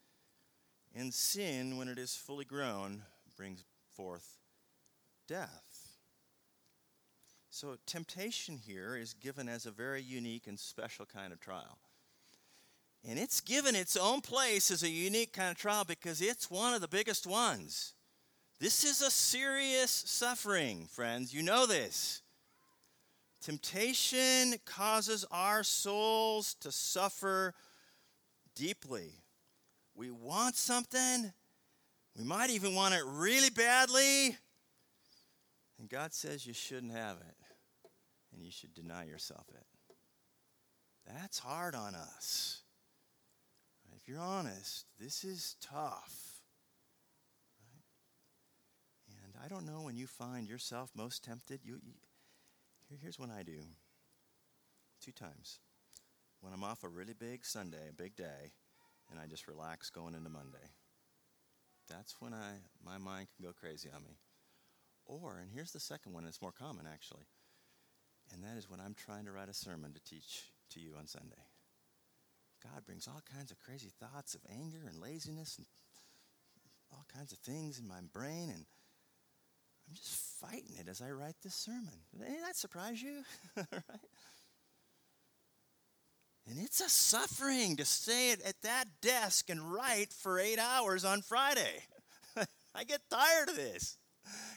and 0.95 1.13
sin, 1.13 1.77
when 1.77 1.87
it 1.87 1.97
is 1.97 2.15
fully 2.15 2.45
grown, 2.45 3.03
brings 3.37 3.63
forth 3.95 4.37
death. 5.27 5.97
So, 7.49 7.75
temptation 7.85 8.57
here 8.57 8.95
is 8.95 9.13
given 9.13 9.49
as 9.49 9.65
a 9.65 9.71
very 9.71 10.01
unique 10.01 10.47
and 10.47 10.59
special 10.59 11.05
kind 11.05 11.33
of 11.33 11.39
trial. 11.39 11.79
And 13.07 13.17
it's 13.17 13.41
given 13.41 13.75
its 13.75 13.97
own 13.97 14.21
place 14.21 14.71
as 14.71 14.83
a 14.83 14.89
unique 14.89 15.33
kind 15.33 15.51
of 15.51 15.57
trial 15.57 15.83
because 15.83 16.21
it's 16.21 16.51
one 16.51 16.73
of 16.73 16.81
the 16.81 16.87
biggest 16.87 17.25
ones. 17.25 17.93
This 18.59 18.83
is 18.83 19.01
a 19.01 19.09
serious 19.09 19.91
suffering, 19.91 20.85
friends. 20.85 21.33
You 21.33 21.41
know 21.41 21.65
this. 21.65 22.21
Temptation 23.41 24.53
causes 24.65 25.25
our 25.31 25.63
souls 25.63 26.53
to 26.61 26.71
suffer 26.71 27.55
deeply. 28.53 29.20
We 30.01 30.09
want 30.09 30.55
something, 30.55 31.31
we 32.17 32.23
might 32.23 32.49
even 32.49 32.73
want 32.73 32.95
it 32.95 33.03
really 33.05 33.51
badly, 33.51 34.35
and 35.77 35.87
God 35.87 36.11
says 36.11 36.43
you 36.43 36.55
shouldn't 36.55 36.91
have 36.91 37.17
it, 37.17 37.35
and 38.33 38.43
you 38.43 38.49
should 38.49 38.73
deny 38.73 39.05
yourself 39.05 39.45
it. 39.53 39.93
That's 41.05 41.37
hard 41.37 41.75
on 41.75 41.93
us. 41.93 42.63
If 43.95 44.07
you're 44.07 44.19
honest, 44.19 44.87
this 44.99 45.23
is 45.23 45.55
tough. 45.61 46.41
And 49.23 49.35
I 49.45 49.49
don't 49.49 49.67
know 49.67 49.83
when 49.83 49.97
you 49.97 50.07
find 50.07 50.49
yourself 50.49 50.89
most 50.95 51.23
tempted. 51.23 51.59
You, 51.63 51.73
you 51.85 51.93
here, 52.89 52.97
here's 52.99 53.19
when 53.19 53.29
I 53.29 53.43
do. 53.43 53.59
Two 54.99 55.11
times. 55.11 55.59
When 56.39 56.53
I'm 56.53 56.63
off 56.63 56.83
a 56.83 56.89
really 56.89 57.13
big 57.13 57.45
Sunday, 57.45 57.89
a 57.91 57.93
big 57.93 58.15
day, 58.15 58.53
and 59.11 59.19
I 59.19 59.27
just 59.27 59.47
relax 59.47 59.89
going 59.89 60.15
into 60.15 60.29
Monday. 60.29 60.71
That's 61.89 62.15
when 62.19 62.33
I 62.33 62.63
my 62.83 62.97
mind 62.97 63.27
can 63.35 63.45
go 63.45 63.53
crazy 63.53 63.89
on 63.93 64.03
me. 64.03 64.17
Or, 65.05 65.37
and 65.41 65.51
here's 65.51 65.71
the 65.71 65.79
second 65.79 66.13
one, 66.13 66.25
it's 66.25 66.41
more 66.41 66.53
common 66.53 66.85
actually. 66.91 67.25
And 68.33 68.43
that 68.43 68.57
is 68.57 68.69
when 68.69 68.79
I'm 68.79 68.95
trying 68.95 69.25
to 69.25 69.31
write 69.31 69.49
a 69.49 69.53
sermon 69.53 69.93
to 69.93 69.99
teach 70.03 70.51
to 70.71 70.79
you 70.79 70.93
on 70.97 71.05
Sunday. 71.05 71.43
God 72.63 72.85
brings 72.85 73.07
all 73.07 73.21
kinds 73.35 73.51
of 73.51 73.59
crazy 73.59 73.91
thoughts 73.99 74.35
of 74.35 74.41
anger 74.49 74.87
and 74.87 75.01
laziness 75.01 75.57
and 75.57 75.67
all 76.91 77.05
kinds 77.13 77.33
of 77.33 77.39
things 77.39 77.79
in 77.79 77.87
my 77.87 77.99
brain 78.13 78.49
and 78.49 78.65
I'm 79.87 79.95
just 79.95 80.39
fighting 80.39 80.77
it 80.79 80.87
as 80.87 81.01
I 81.01 81.11
write 81.11 81.35
this 81.43 81.55
sermon. 81.55 81.91
Didn't 82.17 82.41
that 82.41 82.55
surprise 82.55 83.01
you? 83.01 83.23
right? 83.57 83.99
And 86.49 86.59
it's 86.59 86.81
a 86.81 86.89
suffering 86.89 87.77
to 87.77 87.85
stay 87.85 88.31
at 88.31 88.61
that 88.63 88.85
desk 89.01 89.49
and 89.49 89.71
write 89.71 90.11
for 90.11 90.39
eight 90.39 90.59
hours 90.59 91.05
on 91.05 91.21
Friday. 91.21 91.83
I 92.75 92.83
get 92.83 93.01
tired 93.09 93.49
of 93.49 93.55
this. 93.55 93.97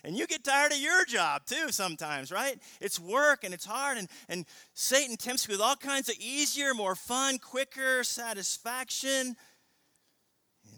And 0.02 0.16
you 0.16 0.26
get 0.26 0.44
tired 0.44 0.72
of 0.72 0.78
your 0.78 1.04
job 1.04 1.46
too 1.46 1.70
sometimes, 1.70 2.30
right? 2.30 2.58
It's 2.80 3.00
work 3.00 3.44
and 3.44 3.54
it's 3.54 3.64
hard, 3.64 3.96
and, 3.96 4.08
and 4.28 4.44
Satan 4.74 5.16
tempts 5.16 5.48
you 5.48 5.52
with 5.52 5.60
all 5.60 5.76
kinds 5.76 6.08
of 6.08 6.16
easier, 6.18 6.74
more 6.74 6.94
fun, 6.94 7.38
quicker 7.38 8.04
satisfaction. 8.04 9.36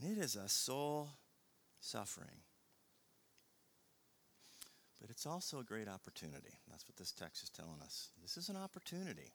And 0.02 0.16
it 0.16 0.22
is 0.22 0.36
a 0.36 0.48
soul 0.48 1.10
suffering. 1.80 2.42
But 5.00 5.10
it's 5.10 5.26
also 5.26 5.58
a 5.58 5.64
great 5.64 5.88
opportunity. 5.88 6.58
That's 6.70 6.86
what 6.88 6.96
this 6.96 7.12
text 7.12 7.42
is 7.42 7.50
telling 7.50 7.80
us. 7.82 8.10
This 8.22 8.36
is 8.36 8.48
an 8.48 8.56
opportunity. 8.56 9.32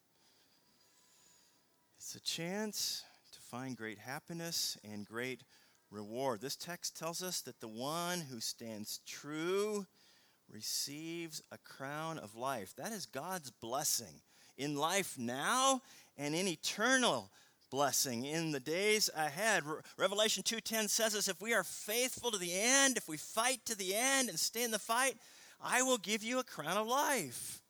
It's 2.03 2.15
a 2.15 2.19
chance 2.19 3.03
to 3.31 3.39
find 3.41 3.77
great 3.77 3.99
happiness 3.99 4.75
and 4.83 5.05
great 5.05 5.43
reward. 5.91 6.41
This 6.41 6.55
text 6.55 6.97
tells 6.97 7.21
us 7.21 7.41
that 7.41 7.59
the 7.59 7.67
one 7.67 8.21
who 8.21 8.39
stands 8.39 9.01
true 9.05 9.85
receives 10.51 11.43
a 11.51 11.59
crown 11.59 12.17
of 12.17 12.35
life. 12.35 12.73
That 12.75 12.91
is 12.91 13.05
God's 13.05 13.51
blessing 13.51 14.21
in 14.57 14.75
life 14.75 15.15
now 15.19 15.83
and 16.17 16.33
in 16.33 16.47
eternal 16.47 17.29
blessing 17.69 18.25
in 18.25 18.51
the 18.51 18.59
days 18.59 19.11
ahead. 19.15 19.63
Re- 19.63 19.81
Revelation 19.95 20.41
2:10 20.41 20.89
says 20.89 21.13
us 21.13 21.27
if 21.27 21.39
we 21.39 21.53
are 21.53 21.63
faithful 21.63 22.31
to 22.31 22.39
the 22.39 22.51
end, 22.51 22.97
if 22.97 23.07
we 23.07 23.17
fight 23.17 23.63
to 23.65 23.75
the 23.75 23.93
end 23.93 24.27
and 24.27 24.39
stay 24.39 24.63
in 24.63 24.71
the 24.71 24.79
fight, 24.79 25.19
I 25.61 25.83
will 25.83 25.99
give 25.99 26.23
you 26.23 26.39
a 26.39 26.43
crown 26.43 26.77
of 26.77 26.87
life. 26.87 27.60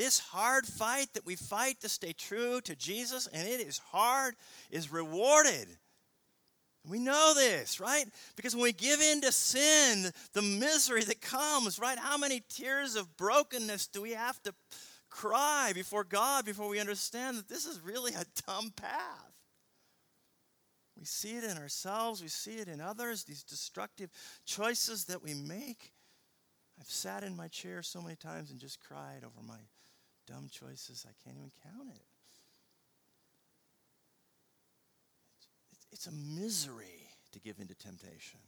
This 0.00 0.18
hard 0.18 0.64
fight 0.64 1.12
that 1.12 1.26
we 1.26 1.36
fight 1.36 1.82
to 1.82 1.88
stay 1.90 2.14
true 2.14 2.62
to 2.62 2.74
Jesus, 2.74 3.26
and 3.26 3.46
it 3.46 3.60
is 3.60 3.76
hard, 3.76 4.34
is 4.70 4.90
rewarded. 4.90 5.68
We 6.88 6.98
know 6.98 7.34
this, 7.34 7.80
right? 7.80 8.06
Because 8.34 8.54
when 8.54 8.62
we 8.62 8.72
give 8.72 9.02
in 9.02 9.20
to 9.20 9.30
sin, 9.30 10.10
the 10.32 10.40
misery 10.40 11.04
that 11.04 11.20
comes, 11.20 11.78
right? 11.78 11.98
How 11.98 12.16
many 12.16 12.42
tears 12.48 12.96
of 12.96 13.14
brokenness 13.18 13.88
do 13.88 14.00
we 14.00 14.12
have 14.12 14.42
to 14.44 14.54
cry 15.10 15.72
before 15.74 16.04
God 16.04 16.46
before 16.46 16.70
we 16.70 16.80
understand 16.80 17.36
that 17.36 17.50
this 17.50 17.66
is 17.66 17.78
really 17.84 18.14
a 18.14 18.24
dumb 18.46 18.72
path? 18.74 19.34
We 20.98 21.04
see 21.04 21.36
it 21.36 21.44
in 21.44 21.58
ourselves, 21.58 22.22
we 22.22 22.28
see 22.28 22.54
it 22.54 22.68
in 22.68 22.80
others, 22.80 23.24
these 23.24 23.42
destructive 23.42 24.08
choices 24.46 25.04
that 25.04 25.22
we 25.22 25.34
make. 25.34 25.92
I've 26.80 26.88
sat 26.88 27.22
in 27.22 27.36
my 27.36 27.48
chair 27.48 27.82
so 27.82 28.00
many 28.00 28.16
times 28.16 28.50
and 28.50 28.58
just 28.58 28.80
cried 28.80 29.24
over 29.24 29.46
my 29.46 29.58
dumb 30.30 30.48
choices, 30.50 31.04
I 31.08 31.12
can't 31.24 31.36
even 31.36 31.50
count 31.62 31.88
it. 31.90 32.02
It's 35.92 36.06
a 36.06 36.12
misery 36.12 37.08
to 37.32 37.40
give 37.40 37.58
into 37.58 37.74
temptation. 37.74 38.38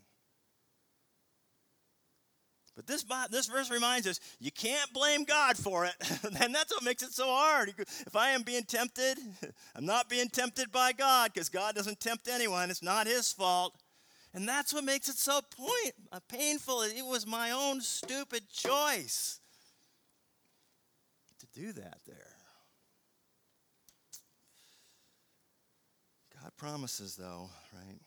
But 2.74 2.86
this, 2.86 3.04
this 3.30 3.46
verse 3.48 3.70
reminds 3.70 4.06
us 4.06 4.20
you 4.40 4.50
can't 4.50 4.90
blame 4.94 5.24
God 5.24 5.58
for 5.58 5.84
it. 5.84 5.94
and 6.40 6.54
that's 6.54 6.72
what 6.72 6.84
makes 6.84 7.02
it 7.02 7.12
so 7.12 7.26
hard. 7.26 7.74
If 7.76 8.16
I 8.16 8.30
am 8.30 8.42
being 8.42 8.62
tempted, 8.62 9.18
I'm 9.76 9.84
not 9.84 10.08
being 10.08 10.28
tempted 10.28 10.72
by 10.72 10.92
God 10.92 11.32
because 11.34 11.48
God 11.48 11.74
doesn't 11.74 12.00
tempt 12.00 12.28
anyone. 12.28 12.70
It's 12.70 12.82
not 12.82 13.06
his 13.06 13.30
fault. 13.32 13.74
And 14.32 14.48
that's 14.48 14.72
what 14.72 14.84
makes 14.84 15.10
it 15.10 15.16
so 15.16 15.40
point, 15.54 15.92
uh, 16.10 16.20
painful. 16.28 16.82
It 16.82 17.04
was 17.04 17.26
my 17.26 17.50
own 17.50 17.82
stupid 17.82 18.48
choice 18.50 19.41
do 21.54 21.72
that 21.72 21.98
there. 22.06 22.36
God 26.40 26.52
promises, 26.56 27.16
though, 27.16 27.50
right? 27.72 28.00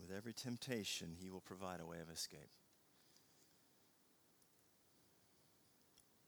With 0.00 0.16
every 0.16 0.32
temptation, 0.32 1.16
He 1.18 1.30
will 1.30 1.40
provide 1.40 1.80
a 1.80 1.86
way 1.86 1.98
of 2.00 2.10
escape. 2.12 2.50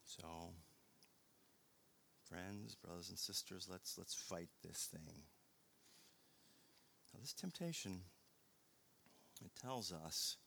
So, 0.05 0.27
friends, 2.27 2.75
brothers 2.75 3.09
and 3.09 3.17
sisters, 3.17 3.67
let's, 3.69 3.97
let's 3.97 4.13
fight 4.13 4.49
this 4.63 4.87
thing. 4.91 5.23
Now, 7.13 7.19
this 7.21 7.33
temptation, 7.33 8.01
it 9.43 9.51
tells 9.61 9.91
us 9.91 10.37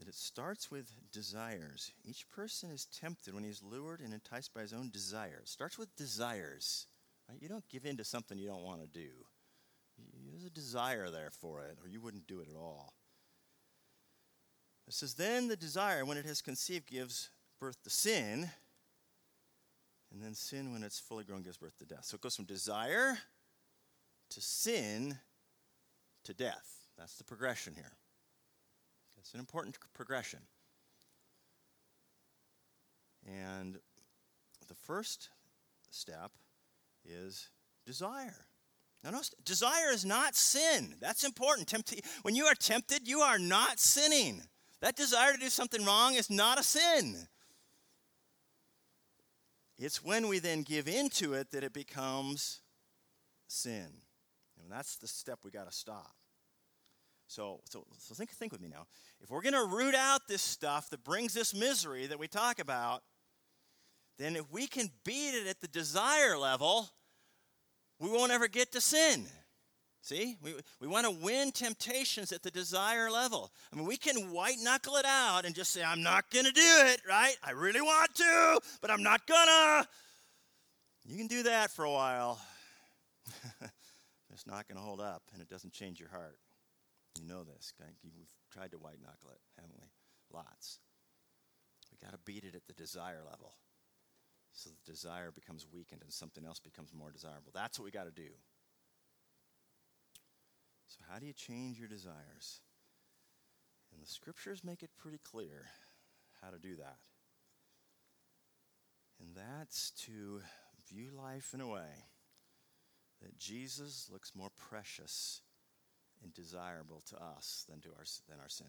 that 0.00 0.08
it 0.08 0.14
starts 0.14 0.70
with 0.70 0.90
desires. 1.12 1.92
Each 2.02 2.28
person 2.30 2.70
is 2.70 2.86
tempted 2.86 3.34
when 3.34 3.44
he's 3.44 3.62
lured 3.62 4.00
and 4.00 4.14
enticed 4.14 4.54
by 4.54 4.62
his 4.62 4.72
own 4.72 4.90
desires. 4.90 5.42
It 5.42 5.48
starts 5.48 5.78
with 5.78 5.94
desires. 5.94 6.86
Right? 7.28 7.38
You 7.40 7.48
don't 7.48 7.68
give 7.68 7.84
in 7.84 7.98
to 7.98 8.04
something 8.04 8.38
you 8.38 8.48
don't 8.48 8.64
want 8.64 8.80
to 8.80 8.86
do. 8.86 9.10
There's 10.30 10.44
a 10.44 10.50
desire 10.50 11.10
there 11.10 11.30
for 11.30 11.60
it, 11.64 11.76
or 11.82 11.88
you 11.88 12.00
wouldn't 12.00 12.26
do 12.26 12.40
it 12.40 12.48
at 12.48 12.56
all. 12.56 12.94
It 14.88 14.94
says, 14.94 15.12
Then 15.12 15.48
the 15.48 15.56
desire, 15.56 16.06
when 16.06 16.16
it 16.16 16.24
has 16.24 16.40
conceived, 16.40 16.88
gives 16.88 17.28
birth 17.60 17.82
to 17.84 17.90
sin. 17.90 18.50
And 20.10 20.22
then 20.22 20.34
sin, 20.34 20.72
when 20.72 20.82
it's 20.82 20.98
fully 20.98 21.24
grown, 21.24 21.42
gives 21.42 21.58
birth 21.58 21.76
to 21.78 21.84
death. 21.84 22.06
So 22.06 22.14
it 22.14 22.22
goes 22.22 22.36
from 22.36 22.46
desire 22.46 23.18
to 24.30 24.40
sin 24.40 25.18
to 26.24 26.32
death. 26.32 26.88
That's 26.96 27.16
the 27.16 27.24
progression 27.24 27.74
here. 27.74 27.92
It's 29.20 29.34
an 29.34 29.40
important 29.40 29.78
progression. 29.94 30.40
And 33.26 33.78
the 34.68 34.74
first 34.74 35.28
step 35.90 36.32
is 37.04 37.48
desire. 37.86 38.46
Now, 39.04 39.10
notice, 39.10 39.30
desire 39.44 39.90
is 39.92 40.04
not 40.04 40.34
sin. 40.34 40.94
That's 41.00 41.24
important. 41.24 41.68
Tempt- 41.68 42.00
when 42.22 42.34
you 42.34 42.46
are 42.46 42.54
tempted, 42.54 43.06
you 43.06 43.20
are 43.20 43.38
not 43.38 43.78
sinning. 43.78 44.42
That 44.80 44.96
desire 44.96 45.32
to 45.32 45.38
do 45.38 45.48
something 45.48 45.84
wrong 45.84 46.14
is 46.14 46.30
not 46.30 46.58
a 46.58 46.62
sin. 46.62 47.26
It's 49.78 50.04
when 50.04 50.28
we 50.28 50.38
then 50.38 50.62
give 50.62 50.88
into 50.88 51.32
it 51.32 51.50
that 51.52 51.64
it 51.64 51.72
becomes 51.72 52.60
sin. 53.46 53.88
And 54.62 54.70
that's 54.70 54.96
the 54.96 55.08
step 55.08 55.40
we 55.42 55.50
got 55.50 55.70
to 55.70 55.76
stop. 55.76 56.14
So, 57.30 57.60
so, 57.70 57.86
so 57.96 58.12
think, 58.12 58.30
think 58.30 58.50
with 58.50 58.60
me 58.60 58.66
now. 58.68 58.86
If 59.20 59.30
we're 59.30 59.40
going 59.40 59.52
to 59.52 59.64
root 59.64 59.94
out 59.94 60.26
this 60.26 60.42
stuff 60.42 60.90
that 60.90 61.04
brings 61.04 61.32
this 61.32 61.54
misery 61.54 62.08
that 62.08 62.18
we 62.18 62.26
talk 62.26 62.58
about, 62.58 63.04
then 64.18 64.34
if 64.34 64.50
we 64.50 64.66
can 64.66 64.90
beat 65.04 65.34
it 65.34 65.46
at 65.46 65.60
the 65.60 65.68
desire 65.68 66.36
level, 66.36 66.88
we 68.00 68.10
won't 68.10 68.32
ever 68.32 68.48
get 68.48 68.72
to 68.72 68.80
sin. 68.80 69.26
See, 70.02 70.38
we, 70.42 70.54
we 70.80 70.88
want 70.88 71.06
to 71.06 71.12
win 71.12 71.52
temptations 71.52 72.32
at 72.32 72.42
the 72.42 72.50
desire 72.50 73.12
level. 73.12 73.52
I 73.72 73.76
mean, 73.76 73.86
we 73.86 73.96
can 73.96 74.32
white 74.32 74.56
knuckle 74.60 74.96
it 74.96 75.04
out 75.04 75.44
and 75.44 75.54
just 75.54 75.70
say, 75.70 75.84
I'm 75.84 76.02
not 76.02 76.32
going 76.32 76.46
to 76.46 76.52
do 76.52 76.60
it, 76.64 77.00
right? 77.08 77.36
I 77.44 77.52
really 77.52 77.80
want 77.80 78.12
to, 78.16 78.60
but 78.80 78.90
I'm 78.90 79.04
not 79.04 79.24
gonna. 79.28 79.86
You 81.06 81.16
can 81.16 81.28
do 81.28 81.44
that 81.44 81.70
for 81.70 81.84
a 81.84 81.92
while. 81.92 82.40
it's 84.32 84.48
not 84.48 84.66
going 84.66 84.78
to 84.78 84.82
hold 84.82 85.00
up, 85.00 85.22
and 85.32 85.40
it 85.40 85.48
doesn't 85.48 85.72
change 85.72 86.00
your 86.00 86.08
heart. 86.08 86.36
You 87.16 87.26
know 87.26 87.44
this. 87.44 87.72
We've 88.02 88.30
tried 88.52 88.72
to 88.72 88.78
white 88.78 89.00
knuckle 89.02 89.30
it, 89.30 89.40
haven't 89.56 89.76
we? 89.80 89.88
Lots. 90.32 90.78
We 91.90 91.98
got 92.04 92.12
to 92.12 92.20
beat 92.24 92.44
it 92.44 92.54
at 92.54 92.66
the 92.66 92.72
desire 92.72 93.22
level 93.28 93.54
so 94.52 94.70
the 94.70 94.92
desire 94.92 95.30
becomes 95.30 95.66
weakened 95.72 96.02
and 96.02 96.12
something 96.12 96.44
else 96.44 96.58
becomes 96.58 96.92
more 96.92 97.10
desirable. 97.10 97.52
That's 97.54 97.78
what 97.78 97.84
we 97.84 97.90
got 97.90 98.04
to 98.04 98.10
do. 98.10 98.30
So, 100.88 100.98
how 101.10 101.18
do 101.18 101.26
you 101.26 101.32
change 101.32 101.78
your 101.78 101.88
desires? 101.88 102.60
And 103.92 104.02
the 104.02 104.06
scriptures 104.06 104.64
make 104.64 104.82
it 104.82 104.90
pretty 104.98 105.18
clear 105.18 105.66
how 106.42 106.50
to 106.50 106.58
do 106.58 106.76
that. 106.76 106.96
And 109.20 109.36
that's 109.36 109.90
to 110.06 110.40
view 110.88 111.10
life 111.16 111.52
in 111.54 111.60
a 111.60 111.68
way 111.68 112.06
that 113.22 113.38
Jesus 113.38 114.08
looks 114.10 114.32
more 114.34 114.50
precious 114.56 115.42
and 116.22 116.32
desirable 116.34 117.02
to 117.08 117.16
us 117.16 117.64
than 117.68 117.80
to 117.80 117.88
our, 117.90 118.04
than 118.28 118.38
our 118.40 118.48
sin. 118.48 118.66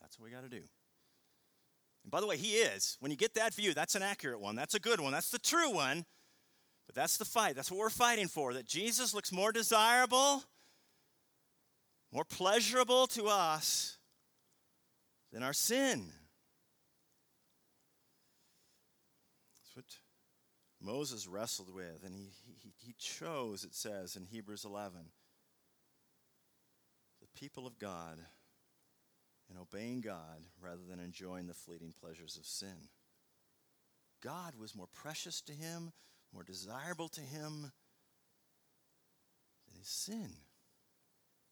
That's 0.00 0.18
what 0.18 0.26
we 0.26 0.34
got 0.34 0.42
to 0.42 0.48
do. 0.48 0.62
And 2.02 2.10
by 2.10 2.20
the 2.20 2.26
way, 2.26 2.36
he 2.36 2.56
is. 2.56 2.96
When 3.00 3.10
you 3.10 3.16
get 3.16 3.34
that 3.34 3.54
view, 3.54 3.74
that's 3.74 3.94
an 3.94 4.02
accurate 4.02 4.40
one. 4.40 4.56
That's 4.56 4.74
a 4.74 4.80
good 4.80 5.00
one. 5.00 5.12
That's 5.12 5.30
the 5.30 5.38
true 5.38 5.70
one. 5.70 6.04
But 6.86 6.94
that's 6.94 7.18
the 7.18 7.24
fight. 7.24 7.54
That's 7.54 7.70
what 7.70 7.78
we're 7.78 7.90
fighting 7.90 8.26
for. 8.26 8.54
That 8.54 8.66
Jesus 8.66 9.14
looks 9.14 9.32
more 9.32 9.52
desirable, 9.52 10.42
more 12.12 12.24
pleasurable 12.24 13.06
to 13.08 13.26
us 13.26 13.98
than 15.32 15.42
our 15.42 15.52
sin. 15.52 16.10
That's 19.56 19.76
what 19.76 19.84
Moses 20.80 21.28
wrestled 21.28 21.72
with. 21.72 22.02
And 22.04 22.14
he, 22.14 22.30
he, 22.44 22.72
he 22.78 22.94
chose, 22.98 23.62
it 23.62 23.74
says 23.74 24.16
in 24.16 24.24
Hebrews 24.24 24.64
11, 24.64 24.92
the 24.98 25.19
people 27.40 27.66
of 27.66 27.78
God 27.78 28.18
and 29.48 29.58
obeying 29.58 30.02
God 30.02 30.44
rather 30.62 30.82
than 30.88 31.00
enjoying 31.00 31.46
the 31.46 31.54
fleeting 31.54 31.94
pleasures 31.98 32.36
of 32.36 32.44
sin. 32.44 32.88
God 34.22 34.52
was 34.60 34.76
more 34.76 34.88
precious 34.92 35.40
to 35.42 35.52
him, 35.52 35.92
more 36.34 36.42
desirable 36.42 37.08
to 37.08 37.20
him 37.22 37.72
than 39.66 39.78
his 39.78 39.88
sin. 39.88 40.28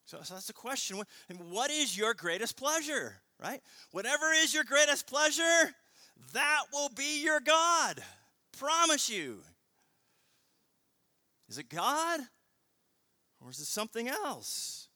So, 0.05 0.19
so 0.23 0.35
that's 0.35 0.47
the 0.47 0.53
question. 0.53 0.99
What, 0.99 1.09
what 1.51 1.71
is 1.71 1.97
your 1.97 2.13
greatest 2.15 2.57
pleasure, 2.57 3.17
right? 3.43 3.61
Whatever 3.91 4.33
is 4.33 4.53
your 4.53 4.65
greatest 4.65 5.07
pleasure, 5.07 5.75
that 6.35 6.63
will 6.73 6.91
be 6.91 7.23
your 7.25 7.41
God. 7.41 8.03
Promise 8.59 9.09
you. 9.09 9.39
Is 11.49 11.57
it 11.57 11.71
God 11.71 12.21
or 13.43 13.51
is 13.51 13.59
it 13.59 13.67
something 13.67 14.09
else? 14.09 14.88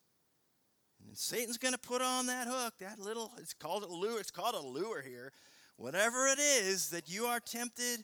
And 1.13 1.19
Satan's 1.19 1.59
going 1.59 1.75
to 1.75 1.79
put 1.79 2.01
on 2.01 2.25
that 2.29 2.47
hook, 2.49 2.73
that 2.81 2.99
little, 2.99 3.33
it's 3.37 3.53
called 3.53 3.83
a 3.83 3.87
lure, 3.87 4.19
it's 4.19 4.31
called 4.31 4.55
a 4.55 4.67
lure 4.67 5.03
here. 5.03 5.31
Whatever 5.77 6.27
it 6.27 6.39
is 6.39 6.89
that 6.89 7.11
you 7.11 7.27
are 7.27 7.39
tempted 7.39 8.03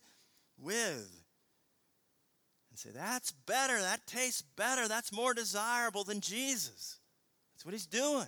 with. 0.58 1.08
And 2.68 2.78
say, 2.78 2.90
that's 2.94 3.32
better, 3.32 3.80
that 3.80 4.06
tastes 4.06 4.42
better, 4.42 4.88
that's 4.88 5.10
more 5.10 5.32
desirable 5.32 6.04
than 6.04 6.20
Jesus. 6.20 6.98
That's 7.54 7.64
what 7.64 7.72
he's 7.72 7.86
doing. 7.86 8.26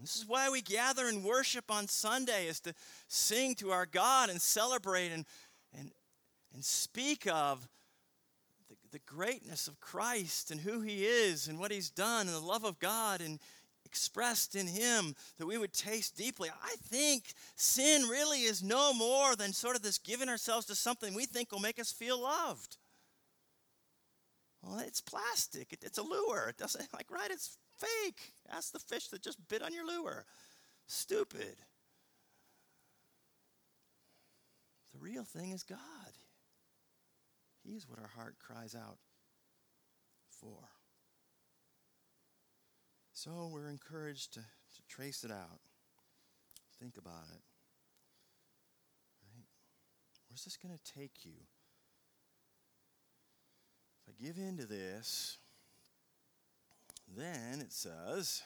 This 0.00 0.14
is 0.14 0.24
why 0.24 0.48
we 0.48 0.62
gather 0.62 1.08
and 1.08 1.24
worship 1.24 1.72
on 1.72 1.88
Sunday, 1.88 2.46
is 2.46 2.60
to 2.60 2.74
sing 3.08 3.56
to 3.56 3.72
our 3.72 3.86
God 3.86 4.30
and 4.30 4.40
celebrate 4.40 5.10
and, 5.10 5.24
and, 5.76 5.90
and 6.54 6.64
speak 6.64 7.26
of 7.26 7.66
the, 8.92 9.00
greatness 9.06 9.68
of 9.68 9.80
Christ 9.80 10.50
and 10.50 10.60
who 10.60 10.80
he 10.80 11.04
is 11.04 11.48
and 11.48 11.58
what 11.58 11.70
he's 11.70 11.90
done 11.90 12.26
and 12.26 12.36
the 12.36 12.40
love 12.40 12.64
of 12.64 12.78
God 12.78 13.20
and 13.20 13.38
expressed 13.84 14.54
in 14.54 14.66
him 14.66 15.14
that 15.38 15.46
we 15.46 15.56
would 15.56 15.72
taste 15.72 16.16
deeply. 16.16 16.50
I 16.50 16.74
think 16.82 17.32
sin 17.54 18.02
really 18.02 18.42
is 18.42 18.62
no 18.62 18.92
more 18.92 19.36
than 19.36 19.52
sort 19.52 19.76
of 19.76 19.82
this 19.82 19.98
giving 19.98 20.28
ourselves 20.28 20.66
to 20.66 20.74
something 20.74 21.14
we 21.14 21.24
think 21.24 21.52
will 21.52 21.60
make 21.60 21.78
us 21.78 21.92
feel 21.92 22.20
loved. 22.20 22.76
Well, 24.62 24.80
it's 24.80 25.00
plastic. 25.00 25.72
It, 25.72 25.84
it's 25.84 25.98
a 25.98 26.02
lure. 26.02 26.48
It 26.48 26.58
doesn't 26.58 26.92
like 26.92 27.10
right. 27.10 27.30
It's 27.30 27.56
fake. 27.78 28.32
Ask 28.50 28.72
the 28.72 28.78
fish 28.78 29.08
that 29.08 29.22
just 29.22 29.48
bit 29.48 29.62
on 29.62 29.72
your 29.72 29.86
lure. 29.86 30.24
Stupid. 30.86 31.56
The 34.92 34.98
real 34.98 35.24
thing 35.24 35.50
is 35.50 35.62
God. 35.62 35.78
He 37.66 37.72
is 37.72 37.88
what 37.88 37.98
our 37.98 38.10
heart 38.14 38.36
cries 38.38 38.76
out 38.76 38.98
for. 40.30 40.68
So 43.12 43.50
we're 43.52 43.68
encouraged 43.68 44.34
to, 44.34 44.40
to 44.40 44.82
trace 44.88 45.24
it 45.24 45.32
out. 45.32 45.58
Think 46.78 46.96
about 46.96 47.24
it. 47.34 47.42
Right? 49.34 49.46
Where's 50.28 50.44
this 50.44 50.56
going 50.56 50.76
to 50.76 50.92
take 50.94 51.24
you? 51.24 51.32
If 54.06 54.14
I 54.14 54.24
give 54.24 54.36
in 54.36 54.58
to 54.58 54.66
this, 54.66 55.38
then 57.16 57.60
it 57.60 57.72
says, 57.72 58.42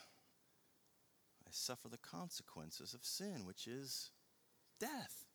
I 1.47 1.51
suffer 1.51 1.89
the 1.89 1.99
consequences 1.99 2.95
of 2.95 3.05
sin, 3.05 3.45
which 3.45 3.67
is 3.67 4.13
death. 4.79 5.27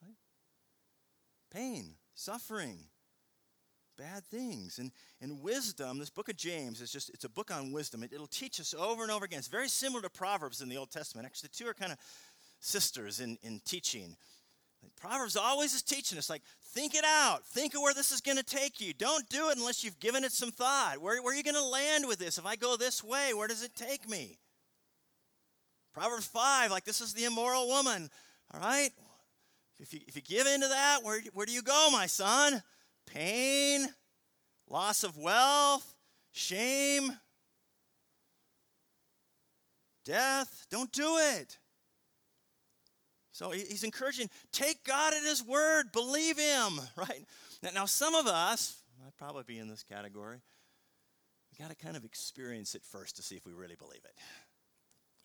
Right? 0.00 0.14
Pain, 1.52 1.94
suffering, 2.16 2.78
bad 3.96 4.24
things. 4.24 4.78
And, 4.78 4.90
and 5.20 5.40
wisdom, 5.40 5.98
this 5.98 6.10
book 6.10 6.28
of 6.28 6.36
James 6.36 6.80
is 6.80 6.90
just, 6.90 7.10
it's 7.10 7.24
a 7.24 7.28
book 7.28 7.50
on 7.50 7.72
wisdom. 7.72 8.02
It, 8.02 8.12
it'll 8.12 8.26
teach 8.26 8.58
us 8.60 8.74
over 8.76 9.02
and 9.02 9.12
over 9.12 9.24
again. 9.24 9.38
It's 9.38 9.48
very 9.48 9.68
similar 9.68 10.02
to 10.02 10.10
Proverbs 10.10 10.60
in 10.60 10.68
the 10.68 10.76
Old 10.76 10.90
Testament. 10.90 11.26
Actually, 11.26 11.50
the 11.52 11.64
two 11.64 11.70
are 11.70 11.74
kind 11.74 11.92
of 11.92 11.98
sisters 12.58 13.20
in, 13.20 13.38
in 13.42 13.60
teaching. 13.64 14.16
Proverbs 15.00 15.36
always 15.36 15.74
is 15.74 15.82
teaching 15.82 16.16
us, 16.16 16.30
like, 16.30 16.42
think 16.62 16.94
it 16.94 17.04
out. 17.04 17.44
Think 17.46 17.74
of 17.74 17.80
where 17.80 17.94
this 17.94 18.12
is 18.12 18.20
going 18.20 18.36
to 18.36 18.44
take 18.44 18.80
you. 18.80 18.92
Don't 18.92 19.28
do 19.28 19.50
it 19.50 19.56
unless 19.56 19.82
you've 19.82 19.98
given 19.98 20.22
it 20.22 20.32
some 20.32 20.52
thought. 20.52 20.98
Where, 20.98 21.20
where 21.22 21.32
are 21.32 21.36
you 21.36 21.42
going 21.42 21.54
to 21.54 21.64
land 21.64 22.06
with 22.06 22.18
this? 22.18 22.38
If 22.38 22.46
I 22.46 22.56
go 22.56 22.76
this 22.76 23.02
way, 23.02 23.34
where 23.34 23.48
does 23.48 23.62
it 23.62 23.74
take 23.74 24.08
me? 24.08 24.38
Proverbs 25.92 26.26
5, 26.26 26.70
like, 26.70 26.84
this 26.84 27.00
is 27.00 27.14
the 27.14 27.24
immoral 27.24 27.66
woman. 27.66 28.10
All 28.54 28.60
right? 28.60 28.90
If 29.78 29.92
you, 29.92 30.00
if 30.06 30.16
you 30.16 30.22
give 30.22 30.46
into 30.46 30.68
that, 30.68 31.00
where, 31.02 31.20
where 31.34 31.46
do 31.46 31.52
you 31.52 31.62
go, 31.62 31.88
my 31.92 32.06
son? 32.06 32.62
Pain, 33.06 33.86
loss 34.68 35.04
of 35.04 35.16
wealth, 35.18 35.94
shame, 36.32 37.12
death. 40.04 40.66
Don't 40.70 40.90
do 40.92 41.18
it. 41.18 41.58
So 43.32 43.50
he's 43.50 43.84
encouraging, 43.84 44.30
take 44.50 44.82
God 44.84 45.12
at 45.12 45.22
his 45.22 45.44
word, 45.44 45.92
believe 45.92 46.38
him, 46.38 46.80
right? 46.96 47.26
Now, 47.74 47.84
some 47.84 48.14
of 48.14 48.26
us, 48.26 48.78
I'd 49.06 49.16
probably 49.18 49.42
be 49.46 49.58
in 49.58 49.68
this 49.68 49.82
category, 49.82 50.38
we 51.50 51.62
got 51.62 51.68
to 51.70 51.76
kind 51.76 51.98
of 51.98 52.04
experience 52.04 52.74
it 52.74 52.82
first 52.82 53.16
to 53.16 53.22
see 53.22 53.36
if 53.36 53.44
we 53.44 53.52
really 53.52 53.76
believe 53.76 54.00
it. 54.04 54.14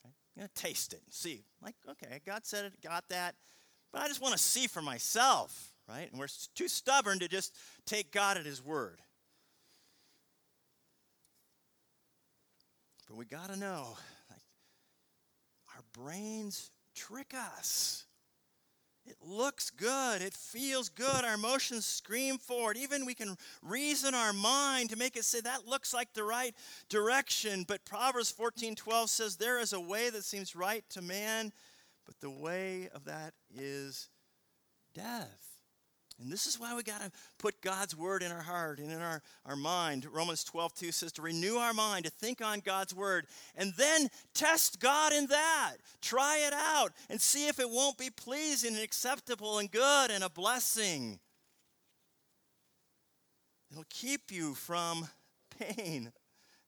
Okay? 0.04 0.14
You 0.36 0.42
got 0.42 0.54
to 0.54 0.62
taste 0.62 0.92
it 0.92 1.02
and 1.06 1.14
see, 1.14 1.46
like, 1.62 1.76
okay, 1.90 2.20
God 2.26 2.46
said 2.46 2.66
it, 2.66 2.82
got 2.82 3.08
that, 3.10 3.36
but 3.91 4.01
I 4.01 4.08
just 4.08 4.21
want 4.21 4.34
to 4.34 4.39
see 4.39 4.67
for 4.67 4.82
myself, 4.82 5.73
right? 5.88 6.10
And 6.12 6.19
we're 6.19 6.27
too 6.56 6.67
stubborn 6.67 7.19
to 7.19 7.27
just 7.27 7.56
take 7.86 8.12
God 8.12 8.38
at 8.38 8.45
his 8.45 8.63
word. 8.63 9.01
But 13.08 13.17
we 13.17 13.25
got 13.25 13.49
to 13.49 13.60
know, 13.60 13.97
like, 14.30 14.41
our 15.75 15.84
brains 15.93 16.71
trick 16.95 17.34
us. 17.36 18.06
It 19.06 19.17
looks 19.21 19.71
good. 19.71 20.21
It 20.21 20.34
feels 20.34 20.88
good. 20.88 21.25
Our 21.25 21.34
emotions 21.34 21.86
scream 21.86 22.38
for 22.38 22.71
it. 22.71 22.77
Even 22.77 23.06
we 23.06 23.15
can 23.15 23.36
reason 23.63 24.13
our 24.13 24.32
mind 24.32 24.91
to 24.91 24.95
make 24.95 25.17
it 25.17 25.25
say 25.25 25.41
that 25.41 25.67
looks 25.67 25.93
like 25.93 26.13
the 26.13 26.23
right 26.23 26.56
direction. 26.88 27.65
But 27.67 27.84
Proverbs 27.84 28.30
14 28.30 28.75
12 28.75 29.10
says, 29.10 29.36
There 29.36 29.60
is 29.60 29.73
a 29.73 29.80
way 29.80 30.10
that 30.12 30.23
seems 30.23 30.56
right 30.56 30.84
to 30.91 31.01
man, 31.01 31.51
but 32.06 32.20
the 32.20 32.30
way 32.30 32.90
of 32.94 33.06
that 33.06 33.34
is 33.54 34.10
death. 34.94 35.52
And 36.22 36.32
this 36.32 36.46
is 36.46 36.60
why 36.60 36.76
we 36.76 36.84
got 36.84 37.02
to 37.02 37.12
put 37.40 37.62
God's 37.62 37.96
word 37.96 38.22
in 38.22 38.32
our 38.32 38.42
heart 38.44 38.78
and 38.78 38.92
in 38.92 39.02
our, 39.02 39.24
our 39.46 39.56
mind. 39.56 40.06
Romans 40.12 40.44
12, 40.44 40.74
2 40.76 40.92
says 40.92 41.12
to 41.14 41.22
renew 41.24 41.56
our 41.56 41.74
mind, 41.74 42.06
to 42.06 42.12
think 42.12 42.44
on 42.44 42.60
God's 42.60 42.94
word, 42.94 43.26
and 43.56 43.74
then 43.76 44.08
test 44.36 44.80
God 44.80 45.14
in 45.14 45.28
that. 45.28 45.78
Try 46.02 46.44
it 46.46 46.54
out 46.54 46.92
and 47.10 47.20
see 47.20 47.48
if 47.48 47.60
it 47.60 47.70
won't 47.70 47.98
be 47.98 48.12
pleasing 48.12 48.76
and 48.76 48.84
acceptable 48.84 49.58
and 49.58 49.72
good 49.72 50.12
and 50.12 50.24
a 50.24 50.30
blessing. 50.30 51.20
It'll 53.72 53.84
keep 53.90 54.32
you 54.32 54.54
from 54.54 55.08
pain 55.58 56.12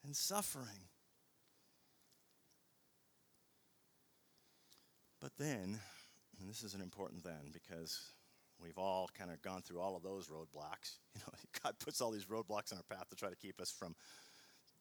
and 0.03 0.15
suffering. 0.15 0.87
But 5.23 5.31
then, 5.39 5.79
and 6.39 6.49
this 6.49 6.63
is 6.63 6.75
an 6.75 6.81
important 6.81 7.23
then 7.23 7.51
because 7.53 8.11
We've 8.63 8.77
all 8.77 9.09
kind 9.17 9.29
of 9.29 9.41
gone 9.41 9.61
through 9.61 9.81
all 9.81 9.95
of 9.95 10.03
those 10.03 10.27
roadblocks. 10.27 10.97
You 11.15 11.21
know, 11.27 11.33
God 11.63 11.75
puts 11.77 12.01
all 12.01 12.09
these 12.09 12.25
roadblocks 12.25 12.71
in 12.71 12.77
our 12.79 12.83
path 12.89 13.07
to 13.09 13.15
try 13.15 13.29
to 13.29 13.35
keep 13.35 13.61
us 13.61 13.71
from 13.71 13.95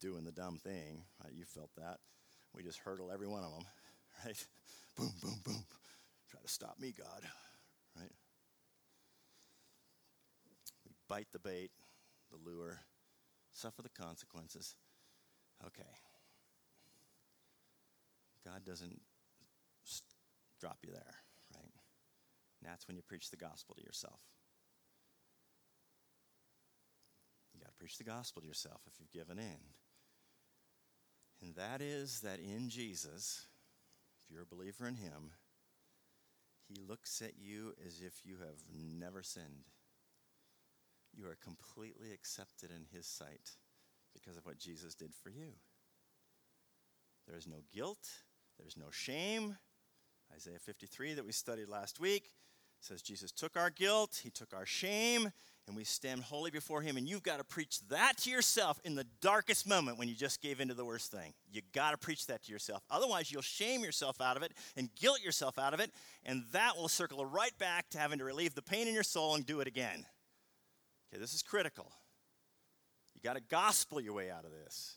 doing 0.00 0.24
the 0.24 0.32
dumb 0.32 0.56
thing. 0.56 1.04
Right? 1.22 1.34
You 1.34 1.44
felt 1.44 1.68
that. 1.76 1.98
We 2.54 2.62
just 2.62 2.78
hurdle 2.78 3.10
every 3.12 3.26
one 3.26 3.44
of 3.44 3.52
them, 3.52 3.64
right? 4.24 4.46
Boom, 4.96 5.12
boom, 5.20 5.40
boom. 5.44 5.64
Try 6.30 6.40
to 6.40 6.48
stop 6.48 6.76
me, 6.80 6.94
God, 6.96 7.22
right? 7.94 8.10
We 10.86 10.92
bite 11.06 11.28
the 11.32 11.38
bait, 11.38 11.70
the 12.30 12.38
lure, 12.50 12.80
suffer 13.52 13.82
the 13.82 13.90
consequences. 13.90 14.74
Okay. 15.66 15.82
God 18.44 18.64
doesn't 18.64 19.00
drop 20.62 20.78
you 20.84 20.92
there. 20.92 21.14
And 22.62 22.70
that's 22.70 22.86
when 22.86 22.96
you 22.96 23.02
preach 23.02 23.30
the 23.30 23.36
gospel 23.36 23.74
to 23.74 23.82
yourself. 23.82 24.20
You 27.52 27.60
got 27.60 27.70
to 27.70 27.78
preach 27.78 27.98
the 27.98 28.04
gospel 28.04 28.40
to 28.42 28.46
yourself 28.46 28.82
if 28.86 29.00
you've 29.00 29.10
given 29.10 29.40
in. 29.40 29.58
And 31.42 31.56
that 31.56 31.80
is 31.82 32.20
that 32.20 32.38
in 32.38 32.68
Jesus, 32.68 33.48
if 34.22 34.32
you're 34.32 34.44
a 34.44 34.54
believer 34.54 34.86
in 34.86 34.94
Him, 34.94 35.32
He 36.68 36.76
looks 36.76 37.20
at 37.20 37.32
you 37.36 37.74
as 37.84 38.00
if 38.00 38.24
you 38.24 38.36
have 38.36 38.62
never 38.72 39.24
sinned. 39.24 39.66
You 41.12 41.26
are 41.26 41.36
completely 41.42 42.12
accepted 42.12 42.70
in 42.70 42.86
His 42.96 43.08
sight 43.08 43.50
because 44.14 44.36
of 44.36 44.46
what 44.46 44.60
Jesus 44.60 44.94
did 44.94 45.12
for 45.12 45.30
you. 45.30 45.54
There 47.26 47.36
is 47.36 47.48
no 47.48 47.64
guilt, 47.74 48.06
there's 48.60 48.76
no 48.76 48.90
shame. 48.92 49.56
Isaiah 50.34 50.58
53 50.58 51.14
that 51.14 51.24
we 51.24 51.32
studied 51.32 51.68
last 51.68 52.00
week 52.00 52.30
says 52.80 53.00
Jesus 53.00 53.30
took 53.30 53.56
our 53.56 53.70
guilt, 53.70 54.20
he 54.22 54.30
took 54.30 54.52
our 54.52 54.66
shame, 54.66 55.30
and 55.68 55.76
we 55.76 55.84
stand 55.84 56.22
holy 56.22 56.50
before 56.50 56.82
him. 56.82 56.96
And 56.96 57.08
you've 57.08 57.22
got 57.22 57.38
to 57.38 57.44
preach 57.44 57.80
that 57.88 58.16
to 58.18 58.30
yourself 58.30 58.80
in 58.84 58.96
the 58.96 59.06
darkest 59.20 59.68
moment 59.68 59.98
when 59.98 60.08
you 60.08 60.14
just 60.14 60.42
gave 60.42 60.60
into 60.60 60.74
the 60.74 60.84
worst 60.84 61.12
thing. 61.12 61.32
You 61.50 61.62
got 61.72 61.92
to 61.92 61.96
preach 61.96 62.26
that 62.26 62.42
to 62.44 62.52
yourself. 62.52 62.82
Otherwise, 62.90 63.30
you'll 63.30 63.42
shame 63.42 63.82
yourself 63.82 64.20
out 64.20 64.36
of 64.36 64.42
it 64.42 64.52
and 64.76 64.92
guilt 64.96 65.22
yourself 65.22 65.58
out 65.58 65.74
of 65.74 65.80
it, 65.80 65.92
and 66.24 66.44
that 66.52 66.76
will 66.76 66.88
circle 66.88 67.24
right 67.24 67.56
back 67.58 67.88
to 67.90 67.98
having 67.98 68.18
to 68.18 68.24
relieve 68.24 68.54
the 68.54 68.62
pain 68.62 68.88
in 68.88 68.94
your 68.94 69.04
soul 69.04 69.36
and 69.36 69.46
do 69.46 69.60
it 69.60 69.68
again. 69.68 70.04
Okay, 71.12 71.20
this 71.20 71.34
is 71.34 71.42
critical. 71.42 71.92
You 73.14 73.20
got 73.22 73.36
to 73.36 73.42
gospel 73.42 74.00
your 74.00 74.14
way 74.14 74.30
out 74.30 74.44
of 74.44 74.50
this. 74.50 74.96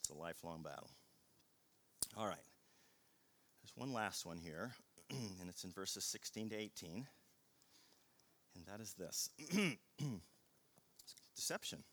It's 0.00 0.10
a 0.10 0.14
lifelong 0.14 0.62
battle. 0.62 0.90
All 2.16 2.26
right. 2.26 2.36
There's 3.62 3.72
one 3.76 3.92
last 3.92 4.26
one 4.26 4.38
here, 4.38 4.72
and 5.10 5.48
it's 5.48 5.62
in 5.64 5.70
verses 5.70 6.04
16 6.04 6.50
to 6.50 6.56
18. 6.56 7.06
And 8.56 8.66
that 8.66 8.80
is 8.80 8.94
this 8.94 9.30
deception. 11.36 11.84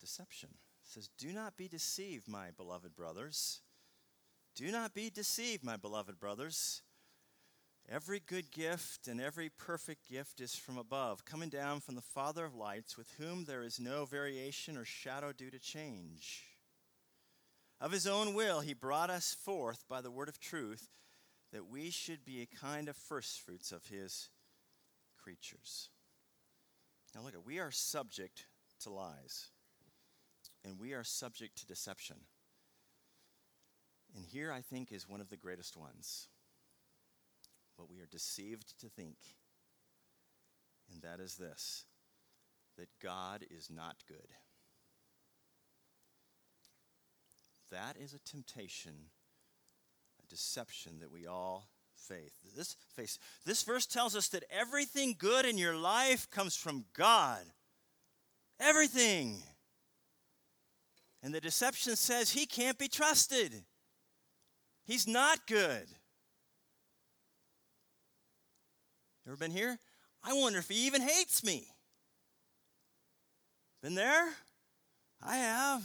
Deception. 0.00 0.50
It 0.84 0.90
says, 0.90 1.08
Do 1.18 1.32
not 1.32 1.56
be 1.56 1.68
deceived, 1.68 2.28
my 2.28 2.48
beloved 2.56 2.94
brothers. 2.96 3.60
Do 4.54 4.72
not 4.72 4.94
be 4.94 5.10
deceived, 5.10 5.64
my 5.64 5.76
beloved 5.76 6.18
brothers. 6.18 6.82
Every 7.88 8.18
good 8.18 8.50
gift 8.50 9.06
and 9.06 9.20
every 9.20 9.48
perfect 9.48 10.08
gift 10.10 10.40
is 10.40 10.56
from 10.56 10.76
above, 10.76 11.24
coming 11.24 11.48
down 11.48 11.78
from 11.78 11.94
the 11.94 12.00
Father 12.00 12.44
of 12.44 12.54
lights, 12.54 12.98
with 12.98 13.12
whom 13.16 13.44
there 13.44 13.62
is 13.62 13.78
no 13.78 14.04
variation 14.04 14.76
or 14.76 14.84
shadow 14.84 15.32
due 15.32 15.50
to 15.50 15.58
change. 15.60 16.42
Of 17.80 17.92
his 17.92 18.06
own 18.06 18.34
will, 18.34 18.60
he 18.60 18.74
brought 18.74 19.08
us 19.08 19.34
forth 19.34 19.84
by 19.88 20.00
the 20.00 20.10
word 20.10 20.28
of 20.28 20.40
truth, 20.40 20.88
that 21.52 21.70
we 21.70 21.90
should 21.90 22.24
be 22.24 22.42
a 22.42 22.56
kind 22.56 22.88
of 22.88 22.96
firstfruits 22.96 23.70
of 23.70 23.86
his 23.86 24.30
creatures. 25.16 25.90
Now, 27.14 27.22
look, 27.22 27.34
at 27.34 27.46
we 27.46 27.60
are 27.60 27.70
subject 27.70 28.46
to 28.80 28.90
lies, 28.90 29.50
and 30.64 30.80
we 30.80 30.92
are 30.92 31.04
subject 31.04 31.58
to 31.58 31.66
deception. 31.66 32.16
And 34.16 34.24
here, 34.24 34.50
I 34.50 34.60
think, 34.60 34.90
is 34.90 35.08
one 35.08 35.20
of 35.20 35.28
the 35.28 35.36
greatest 35.36 35.76
ones 35.76 36.26
what 37.76 37.90
we 37.90 38.00
are 38.00 38.06
deceived 38.06 38.78
to 38.80 38.88
think. 38.88 39.16
And 40.92 41.02
that 41.02 41.20
is 41.20 41.36
this 41.36 41.84
that 42.76 42.88
God 43.02 43.44
is 43.50 43.70
not 43.70 43.96
good. 44.06 44.28
That 47.70 47.96
is 47.96 48.14
a 48.14 48.18
temptation, 48.18 48.92
a 50.22 50.26
deception 50.28 51.00
that 51.00 51.10
we 51.10 51.26
all 51.26 51.68
face. 51.96 52.32
This, 52.54 52.76
face. 52.94 53.18
this 53.44 53.62
verse 53.62 53.86
tells 53.86 54.14
us 54.14 54.28
that 54.28 54.44
everything 54.50 55.16
good 55.18 55.46
in 55.46 55.58
your 55.58 55.76
life 55.76 56.30
comes 56.30 56.54
from 56.54 56.84
God. 56.94 57.42
Everything. 58.60 59.42
And 61.22 61.34
the 61.34 61.40
deception 61.40 61.96
says 61.96 62.30
he 62.30 62.46
can't 62.46 62.78
be 62.78 62.88
trusted. 62.88 63.64
He's 64.84 65.08
not 65.08 65.46
good. 65.46 65.88
Ever 69.26 69.36
been 69.36 69.50
here? 69.50 69.78
I 70.22 70.32
wonder 70.34 70.58
if 70.58 70.68
he 70.68 70.86
even 70.86 71.02
hates 71.02 71.42
me. 71.42 71.66
Been 73.82 73.94
there? 73.94 74.28
I 75.22 75.36
have. 75.36 75.82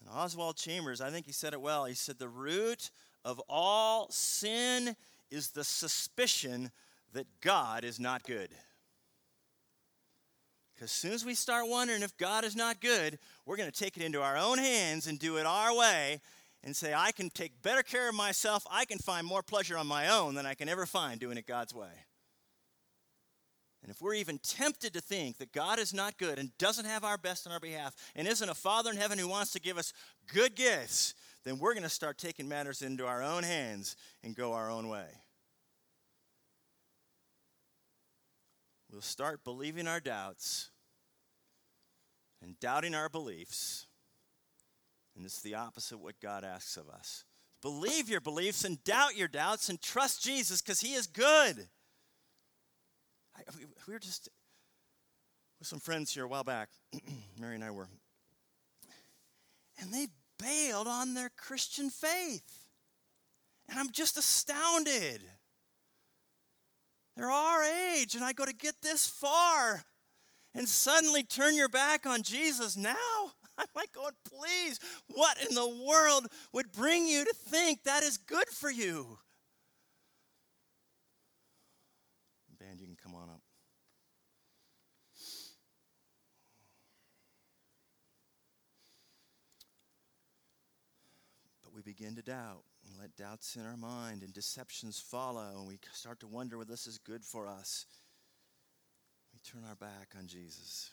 And 0.00 0.10
Oswald 0.10 0.56
Chambers, 0.56 1.00
I 1.00 1.10
think 1.10 1.26
he 1.26 1.32
said 1.32 1.54
it 1.54 1.60
well. 1.60 1.86
He 1.86 1.94
said, 1.94 2.18
The 2.18 2.28
root 2.28 2.90
of 3.24 3.40
all 3.48 4.08
sin 4.10 4.96
is 5.30 5.50
the 5.50 5.64
suspicion 5.64 6.70
that 7.12 7.26
God 7.40 7.84
is 7.84 7.98
not 7.98 8.24
good. 8.24 8.50
Because 10.74 10.90
as 10.90 10.92
soon 10.92 11.12
as 11.12 11.24
we 11.24 11.34
start 11.34 11.68
wondering 11.68 12.02
if 12.02 12.16
God 12.16 12.44
is 12.44 12.56
not 12.56 12.80
good, 12.80 13.18
we're 13.46 13.56
going 13.56 13.70
to 13.70 13.78
take 13.78 13.96
it 13.96 14.02
into 14.02 14.20
our 14.20 14.36
own 14.36 14.58
hands 14.58 15.06
and 15.06 15.18
do 15.18 15.36
it 15.36 15.46
our 15.46 15.74
way 15.74 16.20
and 16.64 16.76
say, 16.76 16.94
I 16.94 17.12
can 17.12 17.30
take 17.30 17.62
better 17.62 17.82
care 17.82 18.08
of 18.08 18.14
myself. 18.14 18.64
I 18.70 18.84
can 18.84 18.98
find 18.98 19.26
more 19.26 19.42
pleasure 19.42 19.76
on 19.76 19.86
my 19.86 20.08
own 20.08 20.34
than 20.34 20.46
I 20.46 20.54
can 20.54 20.68
ever 20.68 20.86
find 20.86 21.18
doing 21.18 21.36
it 21.36 21.46
God's 21.46 21.74
way. 21.74 22.06
And 23.82 23.90
if 23.90 24.00
we're 24.00 24.14
even 24.14 24.38
tempted 24.38 24.92
to 24.94 25.00
think 25.00 25.38
that 25.38 25.52
God 25.52 25.80
is 25.80 25.92
not 25.92 26.16
good 26.16 26.38
and 26.38 26.56
doesn't 26.56 26.84
have 26.84 27.02
our 27.02 27.18
best 27.18 27.46
on 27.48 27.52
our 27.52 27.58
behalf 27.58 27.96
and 28.14 28.28
isn't 28.28 28.48
a 28.48 28.54
Father 28.54 28.90
in 28.90 28.96
heaven 28.96 29.18
who 29.18 29.26
wants 29.26 29.50
to 29.52 29.60
give 29.60 29.76
us 29.76 29.92
good 30.32 30.54
gifts, 30.54 31.14
then 31.44 31.58
we're 31.58 31.74
going 31.74 31.82
to 31.82 31.88
start 31.88 32.16
taking 32.16 32.48
matters 32.48 32.82
into 32.82 33.06
our 33.06 33.22
own 33.22 33.42
hands 33.42 33.96
and 34.22 34.36
go 34.36 34.52
our 34.52 34.70
own 34.70 34.88
way. 34.88 35.06
We'll 38.92 39.00
start 39.00 39.42
believing 39.42 39.88
our 39.88 40.00
doubts 40.00 40.70
and 42.40 42.60
doubting 42.60 42.94
our 42.94 43.08
beliefs 43.08 43.86
and 45.16 45.24
it's 45.24 45.42
the 45.42 45.54
opposite 45.54 45.96
of 45.96 46.00
what 46.00 46.20
God 46.20 46.44
asks 46.44 46.76
of 46.76 46.88
us. 46.88 47.24
Believe 47.60 48.08
your 48.08 48.20
beliefs 48.20 48.64
and 48.64 48.82
doubt 48.82 49.16
your 49.16 49.28
doubts 49.28 49.68
and 49.68 49.80
trust 49.80 50.22
Jesus 50.22 50.60
because 50.60 50.80
he 50.80 50.94
is 50.94 51.06
good. 51.06 51.68
I, 53.36 53.42
we 53.86 53.94
were 53.94 54.00
just 54.00 54.28
with 55.58 55.68
some 55.68 55.80
friends 55.80 56.12
here 56.12 56.24
a 56.24 56.28
while 56.28 56.44
back. 56.44 56.70
Mary 57.40 57.54
and 57.54 57.64
I 57.64 57.70
were. 57.70 57.88
And 59.80 59.92
they 59.92 60.08
bailed 60.38 60.88
on 60.88 61.14
their 61.14 61.30
Christian 61.36 61.88
faith. 61.88 62.68
And 63.68 63.78
I'm 63.78 63.90
just 63.90 64.18
astounded. 64.18 65.22
They're 67.16 67.30
our 67.30 67.62
age, 67.62 68.14
and 68.14 68.24
I 68.24 68.32
go 68.32 68.44
to 68.44 68.54
get 68.54 68.74
this 68.82 69.06
far 69.06 69.84
and 70.54 70.68
suddenly 70.68 71.22
turn 71.22 71.56
your 71.56 71.68
back 71.68 72.06
on 72.06 72.22
Jesus 72.22 72.76
now? 72.76 73.32
I'm 73.58 73.66
like 73.74 73.92
going, 73.92 74.12
please, 74.24 74.80
what 75.08 75.36
in 75.48 75.54
the 75.54 75.84
world 75.86 76.26
would 76.52 76.72
bring 76.72 77.06
you 77.06 77.24
to 77.24 77.32
think 77.34 77.84
that 77.84 78.02
is 78.02 78.16
good 78.16 78.48
for 78.48 78.70
you? 78.70 79.18
Band, 82.58 82.80
you 82.80 82.86
can 82.86 82.96
come 83.02 83.14
on 83.14 83.28
up. 83.28 83.40
But 91.62 91.74
we 91.74 91.82
begin 91.82 92.14
to 92.16 92.22
doubt 92.22 92.62
and 92.86 92.98
let 92.98 93.16
doubts 93.16 93.56
in 93.56 93.66
our 93.66 93.76
mind 93.76 94.22
and 94.22 94.32
deceptions 94.32 95.00
follow, 95.00 95.58
and 95.58 95.66
we 95.68 95.78
start 95.92 96.20
to 96.20 96.26
wonder 96.26 96.58
whether 96.58 96.70
this 96.70 96.86
is 96.86 96.98
good 96.98 97.24
for 97.24 97.46
us. 97.46 97.86
We 99.32 99.40
turn 99.40 99.68
our 99.68 99.74
back 99.74 100.14
on 100.18 100.26
Jesus. 100.26 100.90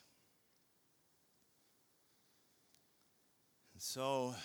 And 3.79 3.83
so, 3.85 4.35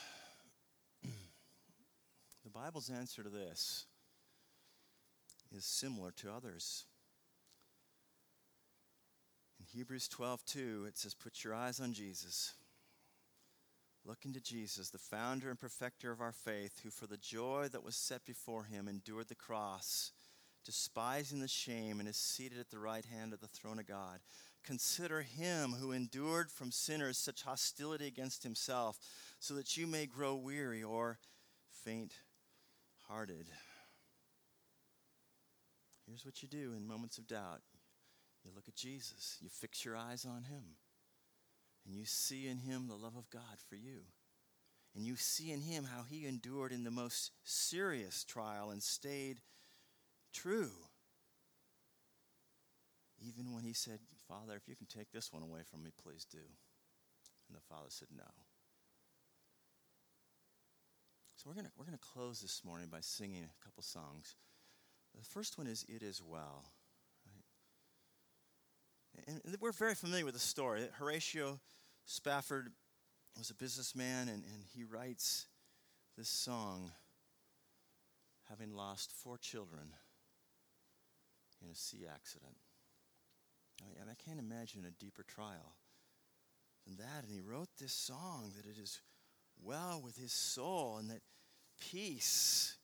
the 1.02 2.50
Bible's 2.54 2.88
answer 2.88 3.24
to 3.24 3.28
this 3.28 3.84
is 5.50 5.64
similar 5.64 6.12
to 6.18 6.30
others. 6.30 6.84
In 9.58 9.66
Hebrews 9.66 10.06
12, 10.06 10.44
2, 10.44 10.84
it 10.86 10.96
says, 10.96 11.14
Put 11.14 11.42
your 11.42 11.52
eyes 11.52 11.80
on 11.80 11.94
Jesus. 11.94 12.54
Look 14.04 14.24
into 14.24 14.40
Jesus, 14.40 14.90
the 14.90 14.98
founder 14.98 15.50
and 15.50 15.58
perfecter 15.58 16.12
of 16.12 16.20
our 16.20 16.30
faith, 16.30 16.82
who 16.84 16.90
for 16.90 17.08
the 17.08 17.16
joy 17.16 17.66
that 17.72 17.82
was 17.82 17.96
set 17.96 18.24
before 18.24 18.62
him 18.62 18.86
endured 18.86 19.26
the 19.26 19.34
cross, 19.34 20.12
despising 20.64 21.40
the 21.40 21.48
shame, 21.48 22.00
and 22.00 22.08
is 22.08 22.16
seated 22.16 22.58
at 22.58 22.70
the 22.70 22.78
right 22.78 23.04
hand 23.04 23.32
of 23.32 23.40
the 23.40 23.48
throne 23.48 23.78
of 23.78 23.86
God. 23.86 24.20
Consider 24.64 25.22
him 25.22 25.72
who 25.72 25.92
endured 25.92 26.50
from 26.50 26.72
sinners 26.72 27.18
such 27.18 27.42
hostility 27.42 28.06
against 28.06 28.42
himself, 28.42 28.98
so 29.38 29.54
that 29.54 29.76
you 29.76 29.86
may 29.86 30.06
grow 30.06 30.34
weary 30.34 30.82
or 30.82 31.18
faint 31.84 32.14
hearted. 33.08 33.46
Here's 36.06 36.24
what 36.24 36.42
you 36.42 36.48
do 36.48 36.72
in 36.76 36.86
moments 36.86 37.18
of 37.18 37.26
doubt 37.26 37.60
you 38.44 38.50
look 38.54 38.68
at 38.68 38.76
Jesus, 38.76 39.38
you 39.40 39.48
fix 39.48 39.84
your 39.84 39.96
eyes 39.96 40.26
on 40.26 40.44
him, 40.44 40.76
and 41.86 41.96
you 41.96 42.04
see 42.04 42.46
in 42.46 42.58
him 42.58 42.88
the 42.88 42.94
love 42.94 43.16
of 43.16 43.30
God 43.30 43.58
for 43.68 43.76
you. 43.76 44.00
And 44.94 45.04
you 45.04 45.16
see 45.16 45.50
in 45.50 45.62
him 45.62 45.84
how 45.84 46.02
he 46.08 46.26
endured 46.26 46.70
in 46.72 46.84
the 46.84 46.90
most 46.90 47.32
serious 47.42 48.22
trial 48.22 48.70
and 48.70 48.82
stayed 48.82 49.38
true 50.34 50.72
even 53.26 53.54
when 53.54 53.64
he 53.64 53.72
said, 53.72 54.00
Father, 54.28 54.54
if 54.56 54.68
you 54.68 54.76
can 54.76 54.86
take 54.86 55.10
this 55.10 55.32
one 55.32 55.42
away 55.42 55.60
from 55.70 55.82
me, 55.82 55.90
please 56.02 56.26
do. 56.30 56.38
And 57.48 57.56
the 57.56 57.60
father 57.60 57.88
said, 57.88 58.08
No. 58.14 58.24
So 61.36 61.48
we're 61.48 61.54
going 61.54 61.68
we're 61.76 61.84
going 61.84 61.98
to 61.98 62.04
close 62.12 62.40
this 62.40 62.62
morning 62.64 62.88
by 62.90 63.00
singing 63.00 63.44
a 63.44 63.64
couple 63.64 63.82
songs. 63.82 64.36
The 65.16 65.24
first 65.24 65.58
one 65.58 65.66
is 65.66 65.84
It 65.88 66.02
Is 66.02 66.22
Well. 66.22 66.64
Right? 69.16 69.24
And 69.28 69.56
we're 69.60 69.72
very 69.72 69.94
familiar 69.94 70.24
with 70.24 70.34
the 70.34 70.40
story. 70.40 70.88
Horatio 70.98 71.60
Spafford 72.06 72.72
was 73.38 73.50
a 73.50 73.54
businessman, 73.54 74.28
and, 74.28 74.42
and 74.44 74.64
he 74.74 74.84
writes 74.84 75.46
this 76.16 76.28
song 76.28 76.92
having 78.48 78.74
lost 78.74 79.12
four 79.12 79.38
children 79.38 79.94
in 81.64 81.70
a 81.70 81.74
sea 81.74 82.06
accident. 82.12 82.56
Oh, 83.82 83.86
I, 83.86 84.04
mean, 84.04 84.10
I 84.10 84.22
can't 84.22 84.38
imagine 84.38 84.84
a 84.84 84.90
deeper 84.90 85.22
trial 85.22 85.76
than 86.86 86.96
that. 86.96 87.22
And 87.22 87.32
he 87.32 87.40
wrote 87.40 87.68
this 87.78 87.92
song 87.92 88.52
that 88.56 88.66
it 88.68 88.78
is 88.80 89.00
well 89.62 90.00
with 90.02 90.16
his 90.16 90.32
soul 90.32 90.98
and 90.98 91.10
that 91.10 91.22
peace, 91.80 92.76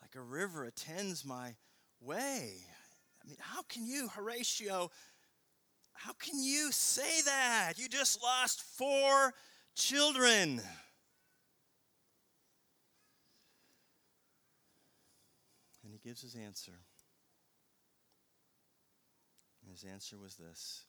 like 0.00 0.14
a 0.14 0.22
river, 0.22 0.64
attends 0.64 1.24
my 1.24 1.54
way. 2.00 2.52
I 3.22 3.28
mean, 3.28 3.38
how 3.40 3.62
can 3.62 3.86
you, 3.86 4.08
Horatio, 4.08 4.90
how 5.92 6.12
can 6.12 6.38
you 6.40 6.70
say 6.70 7.22
that? 7.24 7.74
You 7.76 7.88
just 7.88 8.22
lost 8.22 8.62
four 8.62 9.34
children. 9.74 10.60
And 15.82 15.92
he 15.92 15.98
gives 15.98 16.22
his 16.22 16.36
answer. 16.36 16.72
His 19.80 19.90
answer 19.92 20.18
was 20.18 20.34
this 20.34 20.86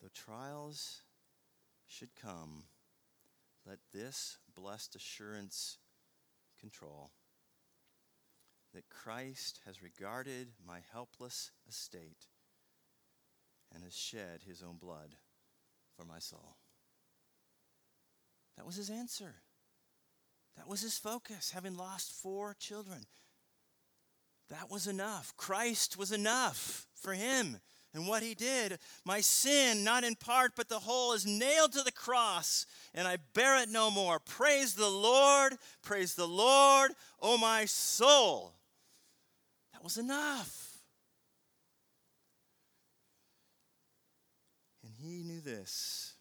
Though 0.00 0.10
trials 0.14 1.00
should 1.88 2.14
come, 2.14 2.64
let 3.66 3.78
this 3.92 4.38
blessed 4.54 4.94
assurance 4.94 5.78
control 6.60 7.10
that 8.74 8.88
Christ 8.88 9.60
has 9.64 9.82
regarded 9.82 10.48
my 10.64 10.80
helpless 10.92 11.50
estate 11.68 12.26
and 13.74 13.82
has 13.82 13.96
shed 13.96 14.42
his 14.46 14.62
own 14.62 14.76
blood 14.76 15.16
for 15.96 16.04
my 16.04 16.20
soul. 16.20 16.58
That 18.56 18.66
was 18.66 18.76
his 18.76 18.90
answer. 18.90 19.36
That 20.56 20.68
was 20.68 20.82
his 20.82 20.96
focus, 20.96 21.50
having 21.50 21.76
lost 21.76 22.12
four 22.12 22.54
children. 22.58 23.06
That 24.50 24.70
was 24.70 24.86
enough. 24.86 25.34
Christ 25.36 25.98
was 25.98 26.12
enough 26.12 26.86
for 26.94 27.14
him 27.14 27.58
and 27.96 28.06
what 28.06 28.22
he 28.22 28.34
did. 28.34 28.78
My 29.04 29.20
sin, 29.20 29.82
not 29.82 30.04
in 30.04 30.14
part, 30.14 30.52
but 30.54 30.68
the 30.68 30.78
whole, 30.78 31.14
is 31.14 31.26
nailed 31.26 31.72
to 31.72 31.82
the 31.82 31.90
cross, 31.90 32.66
and 32.94 33.08
I 33.08 33.16
bear 33.34 33.62
it 33.62 33.70
no 33.70 33.90
more. 33.90 34.20
Praise 34.20 34.74
the 34.74 34.88
Lord, 34.88 35.54
praise 35.82 36.14
the 36.14 36.28
Lord, 36.28 36.92
O 37.20 37.38
my 37.38 37.64
soul. 37.64 38.52
That 39.72 39.82
was 39.82 39.96
enough. 39.96 40.78
And 44.84 44.92
he 44.94 45.22
knew 45.22 45.40
this, 45.40 46.14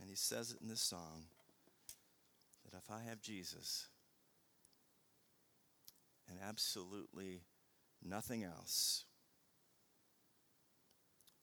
and 0.00 0.08
he 0.08 0.16
says 0.16 0.50
it 0.50 0.62
in 0.62 0.68
this 0.68 0.80
song 0.80 1.24
that 2.64 2.76
if 2.76 2.90
I 2.90 3.08
have 3.08 3.20
Jesus 3.20 3.88
and 6.28 6.38
absolutely 6.46 7.42
nothing 8.02 8.44
else, 8.44 9.04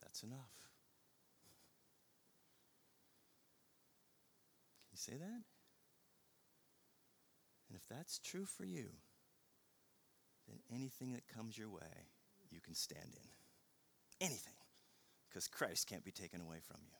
that's 0.01 0.23
enough. 0.23 0.51
Can 4.87 4.93
you 4.93 4.97
say 4.97 5.17
that? 5.17 5.43
And 7.69 7.77
if 7.77 7.87
that's 7.89 8.19
true 8.19 8.45
for 8.45 8.65
you, 8.65 8.89
then 10.47 10.59
anything 10.73 11.13
that 11.13 11.27
comes 11.33 11.57
your 11.57 11.69
way, 11.69 12.09
you 12.49 12.59
can 12.59 12.75
stand 12.75 13.15
in. 13.15 14.25
Anything. 14.25 14.53
Because 15.29 15.47
Christ 15.47 15.87
can't 15.87 16.03
be 16.03 16.11
taken 16.11 16.41
away 16.41 16.57
from 16.67 16.81
you. 16.83 16.97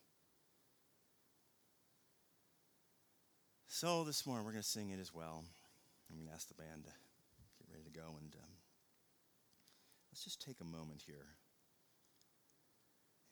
So 3.68 4.04
this 4.04 4.26
morning 4.26 4.46
we're 4.46 4.52
going 4.52 4.62
to 4.62 4.68
sing 4.68 4.90
It 4.90 4.98
Is 4.98 5.12
Well. 5.12 5.44
I'm 6.10 6.16
going 6.16 6.28
to 6.28 6.34
ask 6.34 6.48
the 6.48 6.54
band 6.54 6.84
to 6.84 6.90
get 7.92 8.00
ready 8.00 8.08
to 8.08 8.08
go. 8.08 8.16
And 8.20 8.34
um, 8.34 8.52
let's 10.10 10.24
just 10.24 10.40
take 10.40 10.60
a 10.60 10.64
moment 10.64 11.02
here 11.06 11.36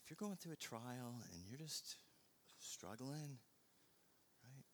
if 0.03 0.11
you're 0.11 0.21
going 0.21 0.37
through 0.37 0.53
a 0.53 0.57
trial 0.57 1.23
and 1.33 1.43
you're 1.47 1.59
just 1.59 1.97
struggling, 2.59 3.39
right? 4.43 4.67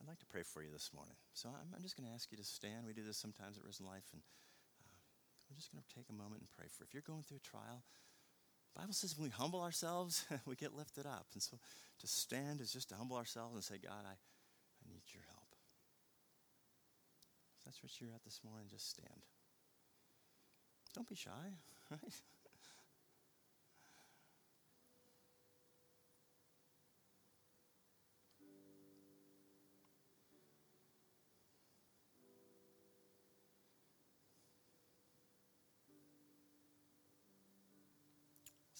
I'd 0.00 0.08
like 0.08 0.18
to 0.20 0.26
pray 0.26 0.42
for 0.42 0.62
you 0.62 0.70
this 0.70 0.90
morning. 0.92 1.16
So 1.32 1.48
I'm, 1.48 1.72
I'm 1.74 1.82
just 1.82 1.96
going 1.96 2.08
to 2.08 2.14
ask 2.14 2.30
you 2.30 2.36
to 2.36 2.44
stand. 2.44 2.86
We 2.86 2.92
do 2.92 3.02
this 3.02 3.16
sometimes 3.16 3.56
at 3.56 3.64
Risen 3.64 3.86
Life, 3.86 4.04
and 4.12 4.20
uh, 4.84 4.98
we're 5.48 5.56
just 5.56 5.72
going 5.72 5.82
to 5.82 5.94
take 5.94 6.10
a 6.10 6.12
moment 6.12 6.42
and 6.42 6.50
pray 6.52 6.66
for. 6.68 6.84
If 6.84 6.92
you're 6.92 7.06
going 7.06 7.22
through 7.22 7.40
a 7.40 7.48
trial, 7.48 7.82
Bible 8.76 8.92
says 8.92 9.16
when 9.16 9.24
we 9.24 9.30
humble 9.30 9.62
ourselves, 9.62 10.26
we 10.46 10.56
get 10.56 10.74
lifted 10.74 11.06
up. 11.06 11.26
And 11.32 11.42
so 11.42 11.56
to 11.56 12.06
stand 12.06 12.60
is 12.60 12.72
just 12.72 12.90
to 12.90 12.96
humble 12.96 13.16
ourselves 13.16 13.54
and 13.54 13.64
say, 13.64 13.78
God, 13.78 14.04
I 14.04 14.18
need 14.84 15.02
your 15.14 15.24
help. 15.30 15.54
That's 17.64 17.82
what 17.82 17.98
you're 18.00 18.10
at 18.14 18.22
this 18.24 18.40
morning, 18.44 18.66
just 18.70 18.90
stand. 18.90 19.26
Don't 20.94 21.08
be 21.08 21.14
shy, 21.14 21.30
right? 21.90 22.00
Let's 22.02 22.22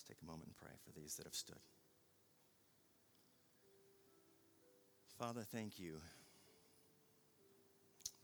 take 0.06 0.18
a 0.22 0.26
moment 0.26 0.48
and 0.48 0.56
pray 0.56 0.76
for 0.84 0.92
these 0.92 1.16
that 1.16 1.26
have 1.26 1.34
stood. 1.34 1.56
Father, 5.18 5.42
thank 5.42 5.78
you 5.78 6.00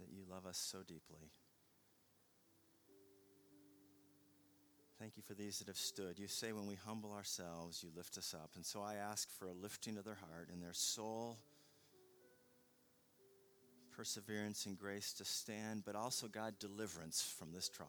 that 0.01 0.13
you 0.13 0.23
love 0.29 0.47
us 0.47 0.59
so 0.59 0.79
deeply. 0.79 1.31
Thank 4.99 5.17
you 5.17 5.23
for 5.23 5.33
these 5.33 5.59
that 5.59 5.69
have 5.69 5.79
stood. 5.79 6.19
You 6.19 6.29
say 6.29 6.53
when 6.53 6.67
we 6.67 6.75
humble 6.75 7.13
ourselves, 7.13 7.83
you 7.83 7.89
lift 7.97 8.19
us 8.19 8.35
up. 8.35 8.51
And 8.57 8.67
so 8.67 8.83
I 8.83 8.97
ask 8.97 9.31
for 9.31 9.47
a 9.47 9.53
lifting 9.53 9.97
of 9.97 10.05
their 10.05 10.19
heart 10.29 10.51
and 10.53 10.63
their 10.63 10.75
soul, 10.75 11.39
perseverance 13.97 14.67
and 14.67 14.79
grace 14.79 15.15
to 15.15 15.25
stand, 15.25 15.85
but 15.87 15.97
also, 15.97 16.29
God, 16.29 16.59
deliverance 16.59 17.23
from 17.39 17.51
this 17.51 17.71
trial. 17.71 17.89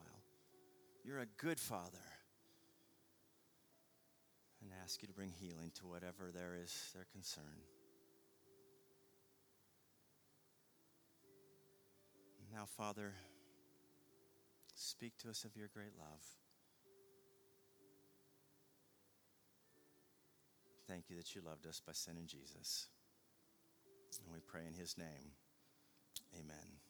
You're 1.03 1.19
a 1.19 1.27
good 1.37 1.59
Father 1.59 1.97
and 4.61 4.71
ask 4.81 5.01
you 5.01 5.07
to 5.07 5.13
bring 5.13 5.31
healing 5.31 5.71
to 5.75 5.87
whatever 5.87 6.31
there 6.33 6.55
is 6.63 6.91
their 6.93 7.05
concern. 7.11 7.43
Now, 12.53 12.65
Father, 12.77 13.13
speak 14.75 15.17
to 15.19 15.29
us 15.29 15.45
of 15.45 15.55
your 15.55 15.69
great 15.73 15.97
love. 15.97 16.21
Thank 20.87 21.09
you 21.09 21.15
that 21.15 21.33
you 21.33 21.41
loved 21.41 21.65
us 21.65 21.81
by 21.85 21.93
sending 21.93 22.27
Jesus. 22.27 22.87
And 24.21 24.33
we 24.33 24.39
pray 24.45 24.67
in 24.67 24.73
his 24.73 24.97
name. 24.97 25.31
Amen. 26.37 26.80